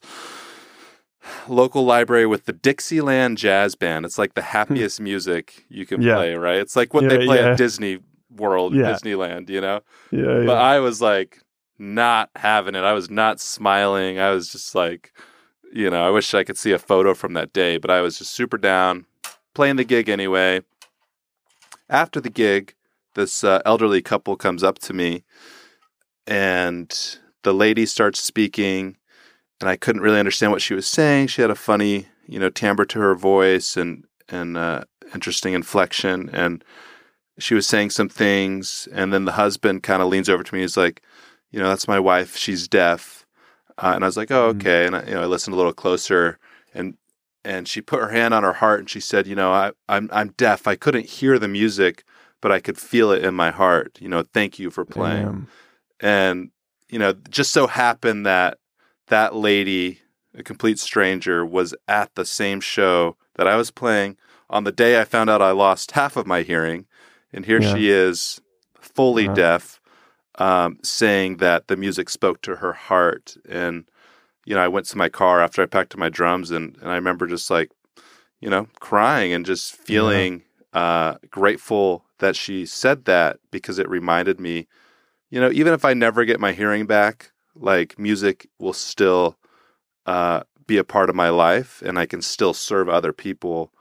[1.48, 4.06] local library with the Dixieland Jazz Band.
[4.06, 6.16] It's like the happiest music you can Yeah.
[6.16, 6.58] play, right?
[6.58, 7.52] It's like what Yeah, they play yeah.
[7.52, 8.00] at Disney
[8.36, 8.74] World.
[8.74, 9.82] Disneyland, you know.
[10.12, 10.46] Yeah, yeah.
[10.46, 11.40] But I was like
[11.82, 12.84] not having it.
[12.84, 14.20] I was not smiling.
[14.20, 15.12] I was just like,
[15.74, 18.20] you know, I wish I could see a photo from that day, but I was
[18.20, 19.06] just super down,
[19.54, 20.62] playing the gig anyway.
[21.90, 22.76] After the gig,
[23.16, 25.24] this uh, elderly couple comes up to me
[26.28, 28.98] and the lady starts speaking
[29.60, 31.28] and I couldn't really understand what she was saying.
[31.28, 36.30] She had a funny, you know, timbre to her voice and and uh, interesting inflection
[36.32, 36.64] and
[37.38, 40.62] she was saying some things and then the husband kind of leans over to me
[40.62, 41.02] he's like
[41.52, 43.26] you know that's my wife she's deaf
[43.78, 44.58] uh, and i was like oh Mm.
[44.58, 46.38] okay and I, you know i listened a little closer
[46.74, 46.96] and
[47.44, 50.10] and she put her hand on her heart and she said you know I, i'm
[50.14, 52.04] i'm deaf i couldn't hear the music
[52.42, 55.48] but i could feel it in my heart you know thank you for playing Damn.
[56.00, 56.52] and
[56.90, 58.58] you know just so happened that
[59.08, 60.00] that lady
[60.36, 64.18] a complete stranger was at the same show that i was playing
[64.50, 66.86] on the day i found out i lost half of my hearing
[67.34, 67.74] and here Yeah.
[67.74, 68.40] she is
[68.80, 69.34] fully Wow.
[69.36, 69.81] deaf
[70.36, 73.86] um, saying that the music spoke to her heart and
[74.46, 76.90] you know i went to my car after i packed up my drums and, and
[76.90, 77.70] i remember just like
[78.40, 84.40] you know crying and just feeling uh, grateful that she said that because it reminded
[84.40, 84.68] me
[85.30, 89.38] you know even if i never get my hearing back like music will still
[90.06, 93.72] uh, be a part of my life and i can still serve other people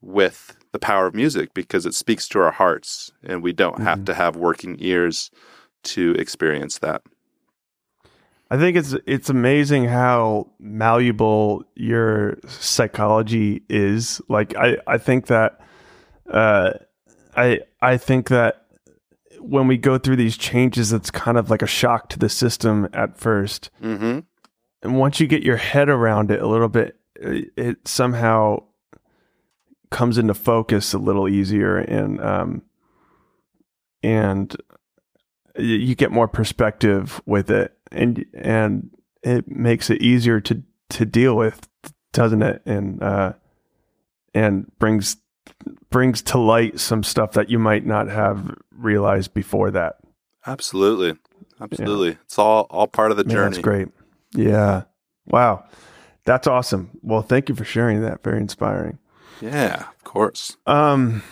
[0.00, 4.00] with the power of music because it speaks to our hearts and we don't have
[4.00, 4.06] Mhm.
[4.06, 5.30] to have working ears
[5.82, 7.02] to experience that
[8.52, 14.20] I think it's it's amazing how malleable your psychology is.
[14.28, 15.58] Like I, I think that
[16.30, 16.72] uh
[17.34, 18.66] I I think that
[19.38, 22.90] when we go through these changes it's kind of like a shock to the system
[22.92, 23.70] at first.
[23.82, 24.18] mm-hmm.
[24.82, 28.64] And once you get your head around it a little bit it, it somehow
[29.90, 32.62] comes into focus a little easier and um
[34.02, 34.54] and
[35.58, 38.90] you get more perspective with it and and
[39.22, 41.68] it makes it easier to to deal with
[42.12, 42.62] doesn't it?
[42.66, 43.32] And uh
[44.34, 45.16] and brings
[45.90, 49.96] brings to light some stuff that you might not have realized before that.
[50.46, 51.18] Absolutely.
[51.60, 52.18] Absolutely.
[52.24, 53.50] It's all all part of the Yeah, journey.
[53.50, 53.88] that's great.
[54.34, 54.82] Yeah.
[55.26, 55.64] Wow.
[56.24, 56.90] That's awesome.
[57.02, 58.22] Well thank you for sharing that.
[58.22, 58.98] Very inspiring.
[59.40, 60.56] Yeah of course.
[60.66, 61.22] Um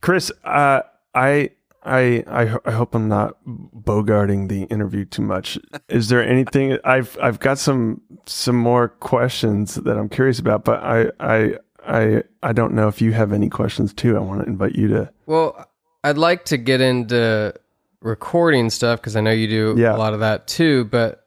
[0.00, 0.82] chris uh
[1.14, 1.50] i
[1.84, 5.58] I, I I hope I'm not bogarting the interview too much.
[5.88, 10.82] Is there anything I've I've got some some more questions that I'm curious about, but
[10.82, 11.54] I I
[11.86, 14.16] I I don't know if you have any questions too.
[14.16, 15.10] I want to invite you to.
[15.26, 15.68] Well,
[16.02, 17.54] I'd like to get into
[18.00, 19.94] recording stuff because I know you do Yeah.
[19.94, 20.84] a lot of that too.
[20.86, 21.26] But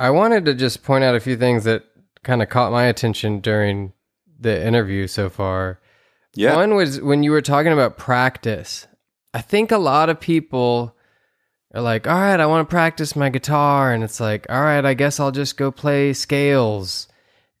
[0.00, 1.84] I wanted to just point out a few things that
[2.22, 3.92] kind of caught my attention during
[4.38, 5.80] the interview so far.
[6.34, 8.86] yeah One was when you were talking about practice.
[9.36, 10.96] I think a lot of people
[11.74, 13.92] are like, all right, I want to practice my guitar.
[13.92, 17.06] And it's like, all right, I guess I'll just go play scales.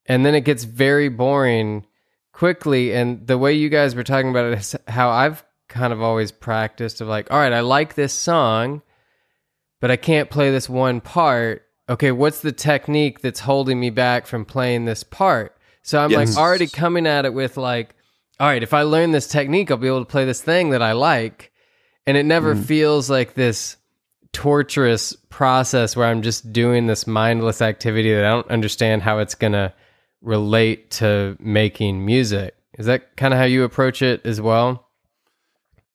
[0.06, 1.84] And then it gets very boring
[2.32, 2.94] quickly.
[2.94, 6.32] And the way you guys were talking about it is how I've kind of always
[6.32, 8.80] practiced of like, all right, I like this song,
[9.78, 11.66] but I can't play this one part.
[11.90, 15.54] Okay, what's the technique that's holding me back from playing this part?
[15.82, 16.36] So I'm Yes.
[16.36, 17.94] like already coming at it with like,
[18.40, 20.80] all right, if I learn this technique, I'll be able to play this thing that
[20.80, 21.52] I like.
[22.06, 23.76] And it never feels like this
[24.32, 29.34] torturous process where I'm just doing this mindless activity that I don't understand how it's
[29.34, 29.72] going to
[30.20, 32.54] relate to making music.
[32.78, 34.88] Is that kind of how you approach it as well?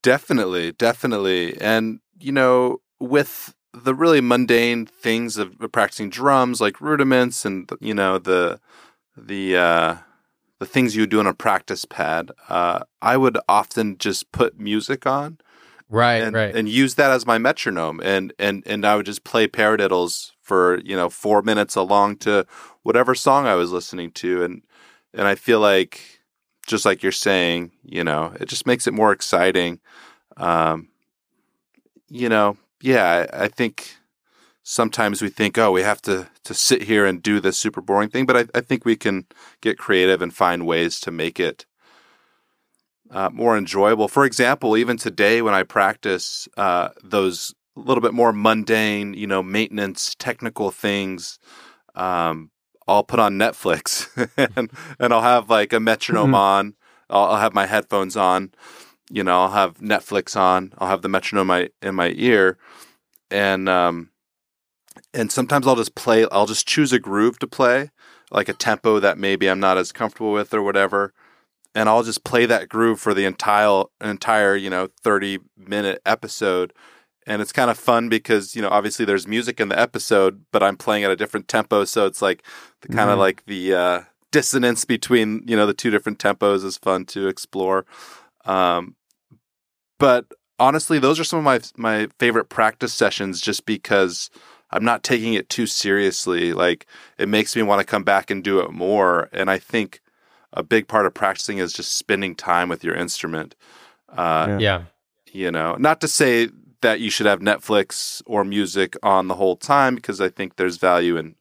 [0.01, 1.59] Definitely, definitely.
[1.62, 7.93] And, you know, with the really mundane things of practicing drums like rudiments and you
[7.93, 8.59] know the
[9.16, 9.95] the uh
[10.59, 15.05] the things you do on a practice pad, uh I would often just put music
[15.05, 15.38] on
[15.91, 16.55] Right, and, right.
[16.55, 20.79] and use that as my metronome and and and I would just play paradiddles for,
[20.85, 22.47] you know, 4 minutes along to
[22.83, 24.61] whatever song I was listening to and
[25.13, 26.21] and I feel like
[26.65, 29.81] just like you're saying, you know, it just makes it more exciting.
[30.37, 30.87] Um,
[32.07, 33.97] you know, yeah, I, I think
[34.63, 38.09] sometimes we think, oh, we have to to sit here and do this super boring
[38.09, 39.25] thing, but I, I think we can
[39.59, 41.65] get creative and find ways to make it
[43.12, 44.07] uh, more enjoyable.
[44.07, 49.43] For example, even today when I practice uh, those little bit more mundane, you know,
[49.43, 51.39] maintenance technical things,
[51.95, 52.51] um,
[52.88, 54.07] I'll put on Netflix
[54.55, 56.36] and and I'll have like a metronome Mhm.
[56.36, 56.74] on.
[57.09, 58.51] I'll, I'll have my headphones on.
[59.09, 60.74] You know, I'll have Netflix on.
[60.78, 62.57] I'll have the metronome in my, in my ear,
[63.30, 64.09] and um,
[65.14, 66.26] and sometimes I'll just play.
[66.32, 67.91] I'll just choose a groove to play,
[68.32, 71.14] like a tempo that maybe I'm not as comfortable with or whatever,
[71.76, 76.74] and I'll just play that groove for the entire entire you know 30 minute episode.
[77.28, 80.63] And it's kind of fun because you know obviously there's music in the episode, but
[80.63, 82.43] I'm playing at a different tempo, so it's like
[82.82, 83.19] the kind of Mhm.
[83.19, 84.01] like the uh,
[84.32, 87.86] dissonance between you know the two different tempos is fun to explore.
[88.45, 88.95] Um,
[89.99, 90.26] but
[90.57, 94.30] honestly, those are some of my my favorite practice sessions, just because
[94.72, 96.53] I'm not taking it too seriously.
[96.53, 96.86] Like
[97.17, 99.30] it makes me want to come back and do it more.
[99.32, 100.01] And I think
[100.53, 103.55] a big part of practicing is just spending time with your instrument.
[104.09, 104.57] Uh, Yeah.
[104.59, 104.83] yeah.
[105.31, 106.49] you know, not to say
[106.81, 110.77] that you should have Netflix or music on the whole time, because I think there's
[110.77, 111.35] value in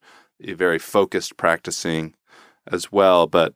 [0.45, 2.15] a very focused practicing
[2.71, 3.27] as well.
[3.27, 3.55] But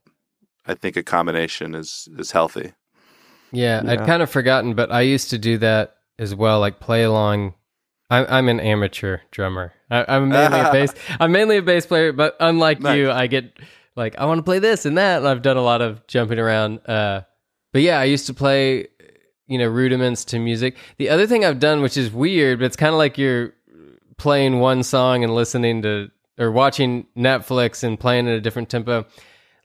[0.66, 2.72] I think a combination is is healthy.
[3.52, 3.92] Yeah, Yeah.
[3.92, 7.54] I'd kind of forgotten, but I used to do that as well, like play along.
[8.10, 9.72] I'm, I'm an amateur drummer.
[9.90, 10.94] I, I'm mainly a bass.
[11.20, 12.96] I'm mainly a bass player, but unlike Nice.
[12.96, 13.52] you, I get
[13.96, 16.38] like I want to play this and that, and I've done a lot of jumping
[16.38, 16.80] around.
[16.86, 17.22] Uh,
[17.72, 18.88] but yeah, I used to play,
[19.46, 20.76] you know, rudiments to music.
[20.98, 23.52] The other thing I've done, which is weird, but it's kind of like you're
[24.16, 29.06] playing one song and listening to or watching Netflix and playing at a different tempo.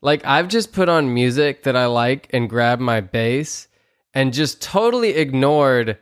[0.02, 3.68] Like I've just put on music that I like and grabbed my bass
[4.14, 5.98] and just totally ignored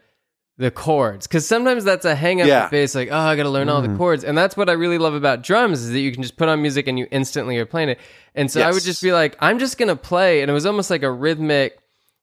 [0.59, 2.65] the chords because sometimes that's a hang up Yeah.
[2.65, 4.99] with bass like oh i gotta learn all the chords and that's what i really
[4.99, 7.65] love about drums is that you can just put on music and you instantly are
[7.65, 7.99] playing it
[8.35, 10.91] and so i would just be like i'm just gonna play and it was almost
[10.91, 11.79] like a rhythmic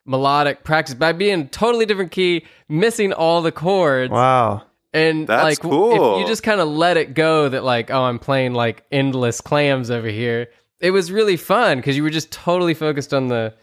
[0.05, 4.63] melodic practice by being totally different key missing all the chords Wow.
[4.93, 6.15] and That's like cool.
[6.15, 9.39] if you just kind of let it go that like oh i'm playing like endless
[9.39, 10.47] clams over here
[10.81, 13.53] it was really fun because you were just totally focused on the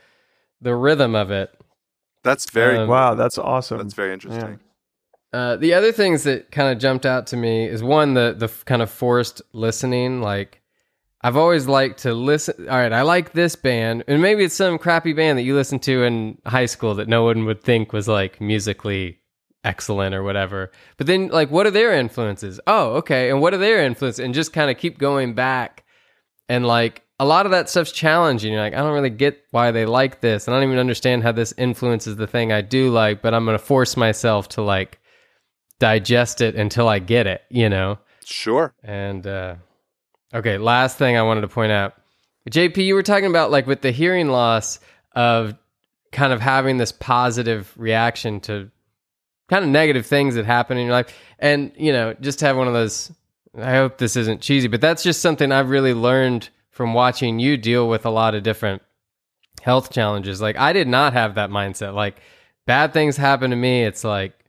[0.62, 1.50] the rhythm of it
[2.24, 3.78] That's very Um, Wow, that's awesome.
[3.78, 4.58] that's very interesting.
[5.32, 8.48] Uh, the other things that kind of jumped out to me is one the the
[8.66, 10.20] kind of forced listening.
[10.20, 10.62] Like
[11.22, 12.68] I've always liked to listen.
[12.68, 15.82] All right, I like this band, and maybe it's some crappy band that you listened
[15.84, 19.20] to in high school that no one would think was like musically
[19.64, 20.72] excellent or whatever.
[20.96, 22.60] But then, like, what are their influences?
[22.66, 24.18] Oh, okay, and what are their influences?
[24.18, 25.84] And just kind of keep going back,
[26.48, 28.52] and like a lot of that stuff's challenging.
[28.52, 31.22] You're like, I don't really get why they like this, and I don't even understand
[31.22, 33.22] how this influences the thing I do like.
[33.22, 34.98] But I'm gonna force myself to like
[35.82, 37.98] digest it until I get it, you know?
[38.24, 38.72] Sure.
[38.84, 39.56] And uh
[40.32, 41.94] okay, last thing I wanted to point out.
[42.48, 44.78] JP, you were talking about like with the hearing loss
[45.16, 45.54] of
[46.12, 48.70] kind of having this positive reaction to
[49.48, 51.18] kind of negative things that happen in your life.
[51.40, 53.10] And, you know, just to have one of those
[53.58, 57.56] I hope this isn't cheesy, but that's just something I've really learned from watching you
[57.56, 58.82] deal with a lot of different
[59.62, 60.40] health challenges.
[60.40, 61.92] Like I did not have that mindset.
[61.92, 62.20] Like
[62.66, 64.41] bad things happen to me, it's like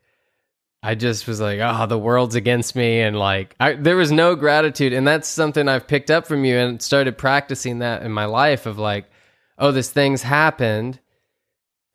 [0.86, 4.36] I just was like, oh, the world's against me, and like I, there was no
[4.36, 8.26] gratitude, and that's something I've picked up from you and started practicing that in my
[8.26, 9.06] life of like,
[9.58, 11.00] oh, this thing's happened,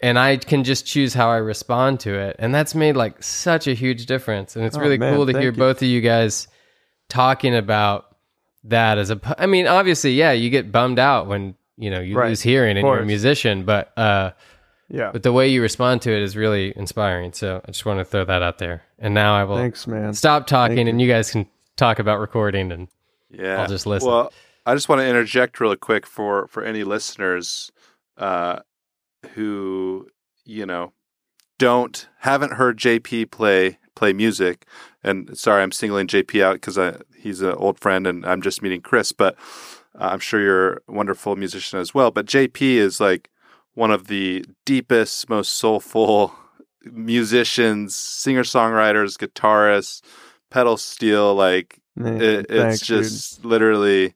[0.01, 3.67] and I can just choose how I respond to it, and that's made like such
[3.67, 5.53] a huge difference, and it's Oh, really man, cool to hear you.
[5.53, 6.49] both of you guys
[7.11, 8.17] talking about
[8.65, 9.21] that as a.
[9.39, 12.29] I mean, obviously, yeah, you get bummed out when you know you Right.
[12.31, 13.65] lose hearing and you're a musician.
[13.65, 14.31] But uh,
[14.91, 15.11] Yeah.
[15.13, 17.33] but the way you respond to it is really inspiring.
[17.33, 18.83] So I just want to throw that out there.
[18.99, 20.15] And now I will Thanks, man.
[20.15, 22.73] stop talking, Thank and you guys can talk about recording.
[22.73, 22.89] And
[23.31, 24.09] Yeah, I'll just listen.
[24.09, 24.33] Well,
[24.65, 27.71] I just want to interject really quick for for any listeners
[28.17, 28.61] uh,
[29.35, 30.09] who
[30.45, 30.93] you know
[31.59, 34.67] don't haven't heard JP play play music.
[35.03, 36.79] And sorry, I'm singling JP out because
[37.17, 39.13] he's an old friend, and I'm just meeting Chris.
[39.13, 39.37] But
[39.99, 42.11] uh, I'm sure you're a wonderful musician as well.
[42.11, 43.31] But JP is like
[43.79, 46.35] one of the deepest, most soulful
[46.85, 50.03] musicians, singer songwriters, guitarists,
[50.51, 53.05] pedal steel, like Man, it, it's thanks, dude.
[53.05, 54.15] just literally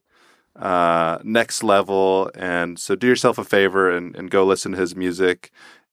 [0.57, 2.29] uh, next level.
[2.35, 5.49] And so, do yourself a favor and, and go listen to his music.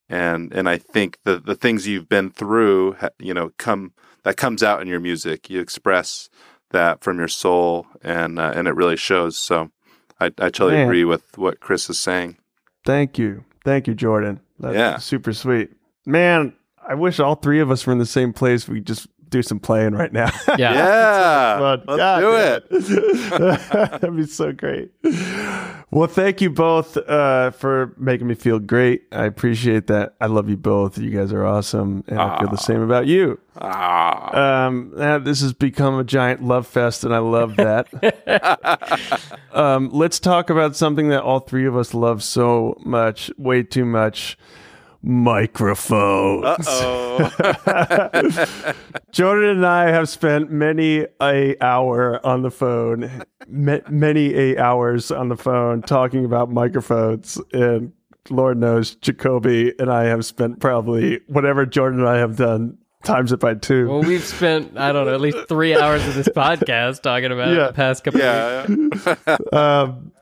[0.09, 3.93] And and I think the the things you've been through, you know, come
[4.25, 5.49] that comes out in your music.
[5.49, 6.29] You express
[6.73, 9.39] that from your soul, and uh, and it really shows.
[9.39, 9.71] So,
[10.19, 10.87] I I totally Man.
[10.87, 12.37] agree with what Chris is saying.
[12.85, 13.45] Thank you.
[13.65, 14.41] Thank you, Jordan.
[14.59, 14.97] That's Yeah.
[14.99, 15.71] super sweet.
[16.07, 16.55] Man,
[16.87, 18.69] I wish all three of us were in the same place.
[18.69, 20.31] We just do some playing right now.
[20.59, 23.71] yeah, Yeah, let's God do damn it.
[24.01, 24.91] That'd be so great.
[25.93, 29.05] Well, thank you both uh, for making me feel great.
[29.13, 30.15] I appreciate that.
[30.21, 30.99] I love you both.
[30.99, 33.41] You guys are awesome, and I feel the same about you.
[33.61, 34.67] Ah.
[34.67, 34.93] Um,
[35.25, 37.89] this has become a giant love fest, and I love that.
[39.53, 43.85] um, let's talk about something that all three of us love so much, way too
[43.85, 44.39] much.
[45.03, 46.67] Microphones.
[46.69, 47.31] oh.
[49.13, 55.11] Jordan and I have spent many a hour on the phone, ma- many a hours
[55.11, 57.93] on the phone talking about microphones, and
[58.29, 63.33] Lord knows Jacoby and I have spent probably whatever Jordan and I have done times
[63.33, 63.89] it by two.
[63.89, 67.49] Well, we've spent I don't know at least three hours of this podcast talking about
[67.49, 67.67] it Yeah.
[67.69, 68.21] the past couple.
[68.23, 69.07] of weeks.
[69.27, 69.37] yeah.
[69.83, 70.13] um,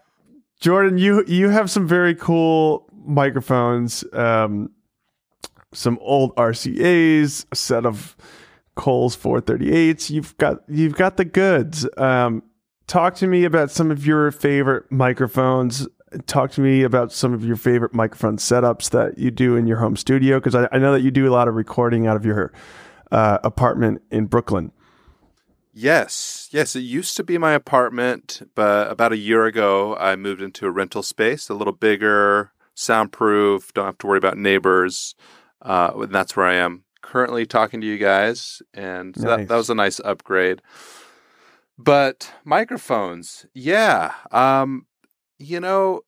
[0.60, 4.04] Jordan, you you have some very cool microphones.
[4.12, 4.70] Um,
[5.72, 8.16] some old RCA's, a set of
[8.74, 10.10] Coles 438s.
[10.10, 11.86] You've got you've got the goods.
[11.96, 12.42] Um,
[12.86, 15.88] talk to me about some of your favorite microphones.
[16.26, 19.78] Talk to me about some of your favorite microphone setups that you do in your
[19.78, 22.24] home studio because I, I know that you do a lot of recording out of
[22.24, 22.52] your
[23.10, 24.72] uh, apartment in Brooklyn.
[25.74, 26.74] Yes, yes.
[26.74, 30.70] It used to be my apartment, but about a year ago, I moved into a
[30.70, 33.72] rental space, a little bigger, soundproof.
[33.74, 35.14] Don't have to worry about neighbors,
[35.62, 38.62] uh, and that's where I am currently talking to you guys.
[38.72, 39.48] And so that, Nice.
[39.48, 40.62] that was a nice upgrade.
[41.76, 44.12] But microphones, yeah.
[44.30, 44.86] Um,
[45.38, 46.02] you know,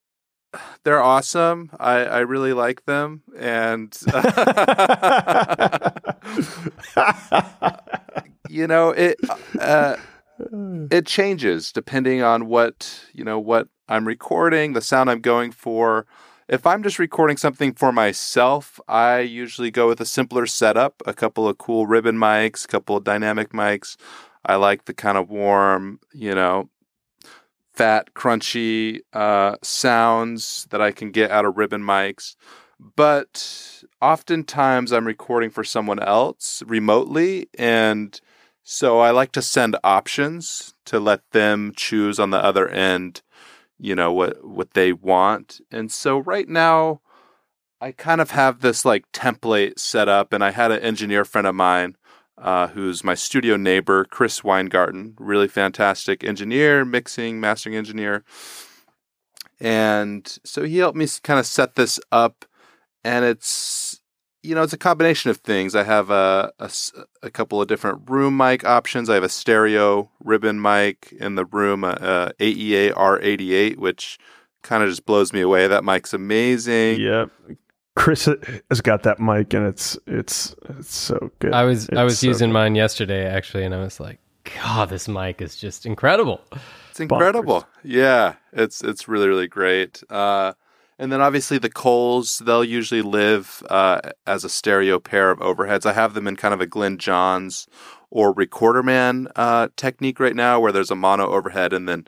[0.83, 1.71] they're awesome.
[1.79, 3.97] I, I really like them, and
[8.49, 9.17] you know it.
[9.59, 9.97] Uh,
[10.91, 16.07] it changes depending on what you know what I'm recording, the sound I'm going for.
[16.51, 21.15] If I'm just recording something for myself, I usually go with a simpler setup, a
[21.15, 23.97] couple of cool ribbon mics, a couple of dynamic mics.
[24.45, 26.69] I like the kind of warm, you know,
[27.73, 32.35] fat, crunchy uh, sounds that I can get out of ribbon mics.
[32.81, 38.21] But oftentimes I'm recording for someone else remotely, and
[38.65, 43.23] so I like to send options to let them choose on the other end,
[43.81, 45.61] you know, what what they want.
[45.71, 47.01] And so right now
[47.81, 51.47] I kind of have this like template set up and I had an engineer friend
[51.47, 51.97] of mine
[52.37, 58.25] uh, who's my studio neighbor, Chris Weingarten, really fantastic engineer, mixing, mastering engineer.
[59.59, 62.45] And so he helped me kind of set this up
[63.03, 64.00] and it's
[64.43, 65.75] you know, it's a combination of things.
[65.75, 66.53] I have a
[67.23, 69.11] a couple of different room mic options.
[69.11, 73.77] I have a stereo ribbon mic in the room, uh, uh, a, a AEA R88,
[73.77, 74.19] which
[74.63, 75.67] kind of just blows me away.
[75.69, 77.01] That mic's amazing.
[77.01, 77.31] Yep.
[77.97, 78.37] Chris uh,
[78.71, 81.53] has got that mic and it's it's it's so good.
[81.53, 82.55] I was I was so using good.
[82.55, 84.21] mine yesterday actually, and I was like,
[84.63, 86.41] God, this mic is just incredible.
[86.91, 87.67] It's incredible.
[87.85, 90.03] Yeah, it's it's really really great.
[90.09, 90.55] Uh,
[91.01, 95.87] and then obviously the Coles, they'll usually live uh, as a stereo pair of overheads.
[95.87, 97.67] I have them in kind of a Glyn Johns
[98.11, 102.07] or Recorderman uh, technique right now, where there's a mono overhead and then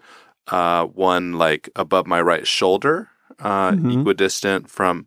[0.49, 3.09] uh, one like above my right shoulder,
[3.41, 4.01] uh, Mhm.
[4.01, 5.07] equidistant from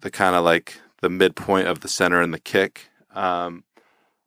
[0.00, 2.88] the kind of like the midpoint of the center and the kick.
[3.14, 3.64] Um,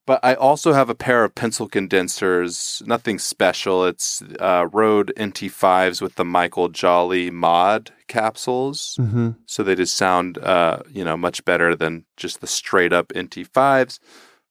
[0.05, 3.85] but I also have a pair of pencil condensers, nothing special.
[3.85, 8.97] It's uh, Rode NT5s with the Michael Joly mod capsules.
[8.99, 9.37] Mhm.
[9.45, 13.99] So they just sound, uh, you know, much better than just the straight up NT5s.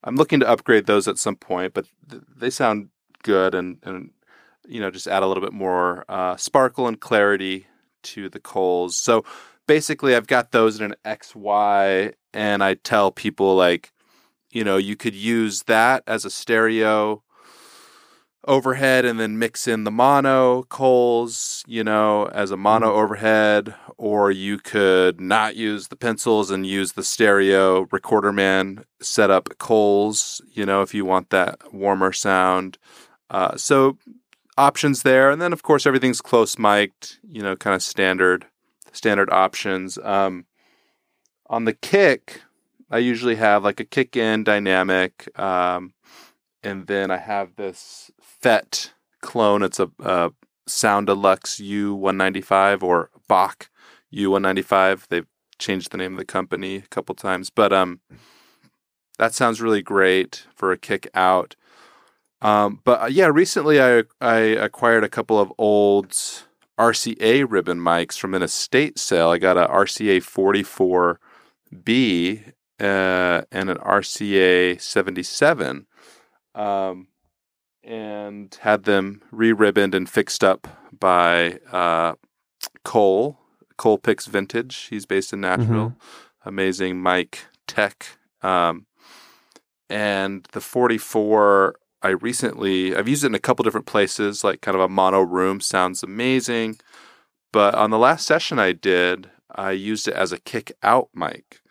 [0.05, 2.88] I'm looking to upgrade those at some point, but th- they sound
[3.22, 4.11] good and, and,
[4.66, 7.66] you know, just add a little bit more uh, sparkle and clarity
[8.03, 8.96] to the Coles.
[8.96, 9.24] So
[9.68, 13.92] basically, I've got those in an XY, and I tell people like,
[14.53, 17.22] you know, you could use that as a stereo
[18.44, 22.98] overhead and then mix in the mono Coles, you know, as a mono Mm-hmm.
[22.98, 29.48] overhead, or you could not use the pencils and use the stereo recorder man setup
[29.59, 32.78] Coles, you know, if you want that warmer sound.
[33.30, 33.96] Uh, so
[34.59, 38.46] options there, and then of course everything's close mic'd, you know, kind of standard
[38.92, 39.98] standard options.
[39.98, 40.46] Um,
[41.48, 42.42] on the kick,
[42.93, 45.26] I usually have like a kick in dynamic.
[45.40, 45.95] Um,
[46.62, 49.62] and then I have this FET clone.
[49.62, 50.30] It's a, a
[50.68, 53.70] Soundelux U195 or Bock
[54.12, 55.09] U195.
[55.09, 55.26] They've
[55.59, 58.01] changed the name of the company a couple times, but um,
[59.18, 61.57] that sounds really great for a kick out.
[62.43, 66.11] Um, but uh, yeah, recently I I acquired a couple of old
[66.78, 69.30] RCA ribbon mics from an estate sale.
[69.30, 70.18] I got a RCA
[71.70, 72.53] 44B
[72.83, 75.87] uh, and an RCA 77
[76.55, 77.07] um,
[77.85, 80.66] and had them re-ribboned and fixed up
[80.99, 82.14] by uh,
[82.85, 83.39] Cole.
[83.76, 84.89] Cole Picks Vintage.
[84.91, 85.97] He's based in Nashville.
[86.45, 88.07] Amazing mic tech.
[88.43, 88.87] Um,
[89.89, 94.74] and the 44, I recently I've used it in a couple different places, like kind
[94.74, 95.61] of a mono room.
[95.61, 96.78] Sounds amazing.
[97.53, 101.62] But on the last session I did, I used it as a kick out mic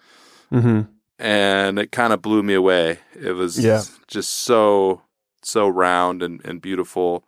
[0.51, 0.81] Mm-hmm.
[1.21, 2.99] And it kind of blew me away.
[3.19, 3.83] It was Yeah.
[4.07, 5.01] just so
[5.43, 7.23] so round and, and beautiful.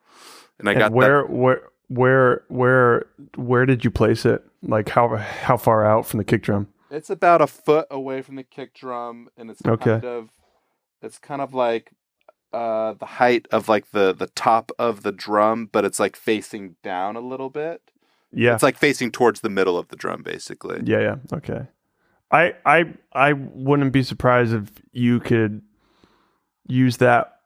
[0.60, 4.44] And I got And where, where, where, where, where did you place it?
[4.62, 6.68] Like how how far out from the kick drum?
[6.92, 9.92] it's about a foot away from the kick drum and it's Okay.
[10.00, 10.30] kind of
[11.02, 11.92] it's kind of like
[12.54, 16.76] uh the height of like the the top of the drum, but it's like facing
[16.84, 17.82] down a little bit.
[18.32, 20.82] Yeah, It's like facing towards the middle of the drum basically.
[20.86, 21.16] yeah, yeah.
[21.34, 21.68] Okay.
[22.34, 25.62] I I I wouldn't be surprised if you could
[26.68, 27.40] use that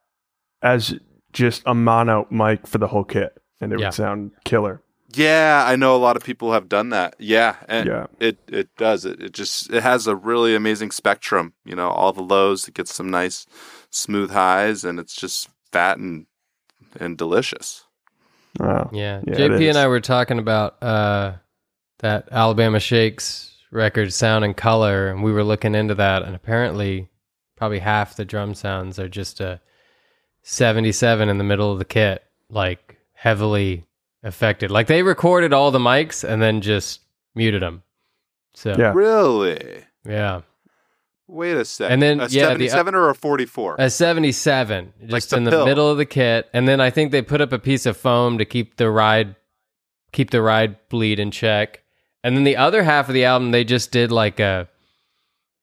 [0.61, 0.95] as
[1.33, 3.87] just a mono mic for the whole kit, and it Yeah.
[3.87, 4.81] would sound killer.
[5.13, 7.15] Yeah, I know a lot of people have done that.
[7.19, 8.07] Yeah, and Yeah.
[8.19, 9.21] it it does it.
[9.21, 11.53] It just it has a really amazing spectrum.
[11.65, 13.45] You know, all the lows, it gets some nice
[13.89, 16.25] smooth highs, and it's just fat and
[16.99, 17.83] and delicious.
[18.59, 18.89] Wow.
[18.93, 19.21] Yeah.
[19.27, 21.33] Yeah, JP and I were talking about uh,
[21.99, 27.09] that Alabama Shakes record, Sound and Color, and we were looking into that, and apparently,
[27.55, 29.59] probably half the drum sounds are just a
[30.43, 33.85] 77 in the middle of the kit, like heavily
[34.23, 34.71] affected.
[34.71, 37.01] Like they recorded all the mics and then just
[37.35, 37.83] muted them.
[38.53, 38.93] So, Yeah.
[38.95, 39.83] Really?
[40.05, 40.41] yeah.
[41.27, 41.93] Wait a second.
[41.93, 43.75] And then, a yeah, the- uh, seventy-seven or a forty-four?
[43.79, 45.65] A 77, just the in the pill.
[45.65, 46.49] middle of the kit.
[46.53, 49.35] And then I think they put up a piece of foam to keep the ride
[50.13, 51.83] keep the ride bleed in check.
[52.23, 54.67] And then the other half of the album they just did like a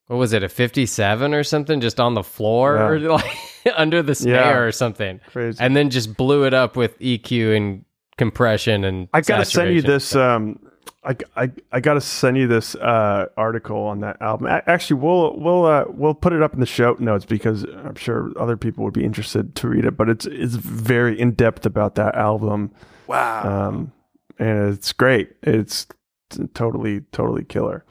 [0.07, 2.87] what was it, a 57 or something just on the floor Yeah.
[2.87, 3.37] or like
[3.75, 4.59] under the snare Yeah.
[4.59, 5.21] or something.
[5.29, 5.59] Crazy.
[5.63, 7.85] And then just blew it up with EQ and
[8.19, 9.91] compression and I gotta send you saturation.
[9.91, 10.15] this.
[10.17, 10.59] Um,
[11.07, 14.47] I, I, I gotta send you this uh, article on that album.
[14.47, 17.95] A- Actually, we'll we'll uh, we'll put it up in the show notes because I'm
[17.95, 19.97] sure other people would be interested to read it.
[19.99, 22.71] But it's it's very in depth about that album,
[23.07, 23.69] wow.
[23.69, 23.93] um,
[24.39, 25.33] and it's great.
[25.43, 25.87] It's
[26.31, 27.85] t- totally totally killer.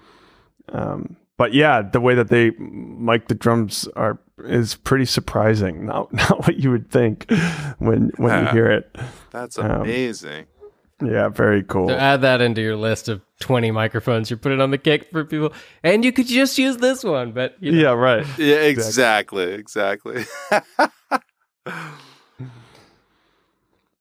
[0.69, 5.85] Um, but yeah, the way that they mic the drums are is pretty surprising.
[5.93, 7.29] Not not what you would think
[7.79, 8.95] when when you hear it.
[9.31, 10.45] That's um, amazing.
[11.01, 11.89] Yeah, very cool.
[11.89, 15.11] So add that into your list of 20 microphones you put it on the kick
[15.11, 15.51] for people.
[15.83, 18.25] And you could just use this one, but you know, yeah, right.
[18.37, 20.23] yeah, exactly, exactly.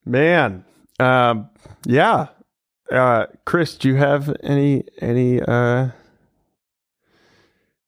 [0.04, 0.64] Man,
[1.00, 1.50] um,
[1.86, 2.28] yeah.
[2.92, 5.88] Uh, Chris, do you have any any uh,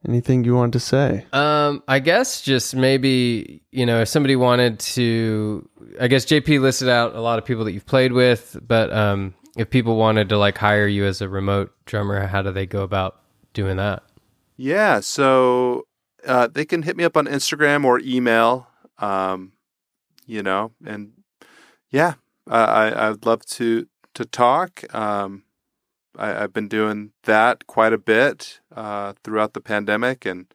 [0.08, 1.26] anything you want to say?
[1.34, 5.68] Um, I guess just maybe you know if somebody wanted to,
[6.00, 9.34] I guess JP listed out a lot of people that you've played with, but um,
[9.58, 12.82] if people wanted to like hire you as a remote drummer, how do they go
[12.82, 13.20] about
[13.52, 14.02] doing that?
[14.56, 15.86] Yeah, so
[16.26, 18.68] uh, they can hit me up on Instagram or email.
[18.98, 19.52] Um,
[20.24, 21.12] you know, and
[21.90, 22.14] yeah,
[22.48, 24.82] I, I I'd love to to talk.
[24.94, 25.44] Um,
[26.18, 30.46] I, I've been doing that quite a bit uh, throughout the pandemic and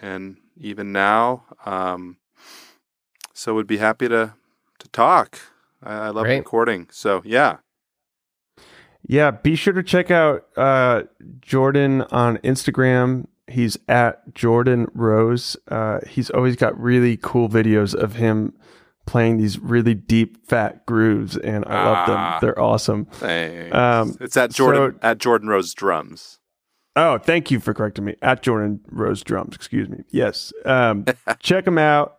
[0.00, 1.44] and even now.
[1.64, 2.18] Um,
[3.32, 4.34] so would be happy to
[4.78, 5.38] to talk.
[5.82, 6.38] I, I love Great.
[6.38, 6.88] recording.
[6.90, 7.58] So yeah,
[9.06, 11.02] Yeah, be sure to check out uh,
[11.40, 13.26] Jordan on Instagram.
[13.46, 15.56] He's at Jordan Rose.
[15.68, 18.54] Uh, he's always got really cool videos of him
[19.06, 22.06] playing these really deep, fat grooves, and I love Ah.
[22.06, 22.38] them.
[22.40, 23.06] They're awesome.
[23.22, 26.38] Um, it's at Jordan so- at Jordan Rose Drums.
[26.96, 28.14] Oh, thank you for correcting me.
[28.22, 30.04] At Jordan Rose Drums, excuse me.
[30.10, 30.52] Yes.
[30.64, 31.04] Um,
[31.40, 32.18] check them out.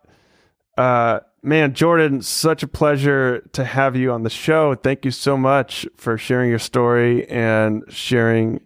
[0.76, 4.74] Uh, man, Jordan, such a pleasure to have you on the show.
[4.74, 8.60] Thank you so much for sharing your story and sharing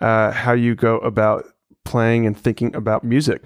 [0.00, 1.44] uh, how you go about
[1.84, 3.44] playing and thinking about music.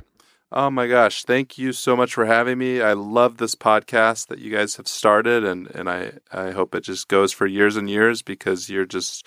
[0.54, 2.82] Oh my gosh, thank you so much for having me.
[2.82, 6.82] I love this podcast that you guys have started and and I I hope it
[6.82, 9.26] just goes for years and years because you're just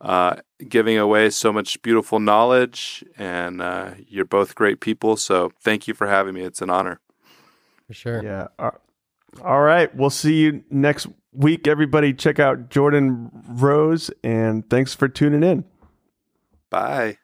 [0.00, 0.36] uh,
[0.68, 5.16] giving away so much beautiful knowledge and uh, you're both great people.
[5.16, 6.42] So thank you for having me.
[6.42, 7.00] It's an honor.
[7.88, 8.22] For sure.
[8.22, 8.46] Yeah.
[9.42, 9.92] All right.
[9.92, 11.66] We'll see you next week.
[11.66, 15.64] Everybody, check out Jordan Rose and thanks for tuning in.
[16.70, 17.18] Bye.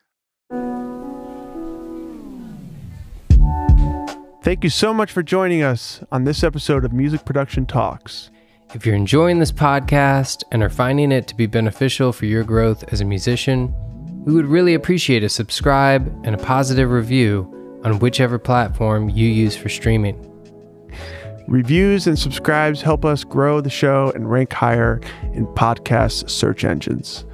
[4.47, 8.31] Thank you so much for joining us on this episode of Music Production Talks.
[8.75, 12.85] If you're enjoying this podcast and are finding it to be beneficial for your growth
[12.93, 13.75] as a musician,
[14.25, 19.57] we would really appreciate a subscribe and a positive review on whichever platform you use
[19.57, 20.17] for streaming.
[21.49, 25.01] Reviews and subscribes help us grow the show and rank higher
[25.33, 27.25] in podcast search engines.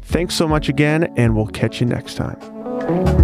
[0.00, 3.23] Thanks so much again, and we'll catch you next time.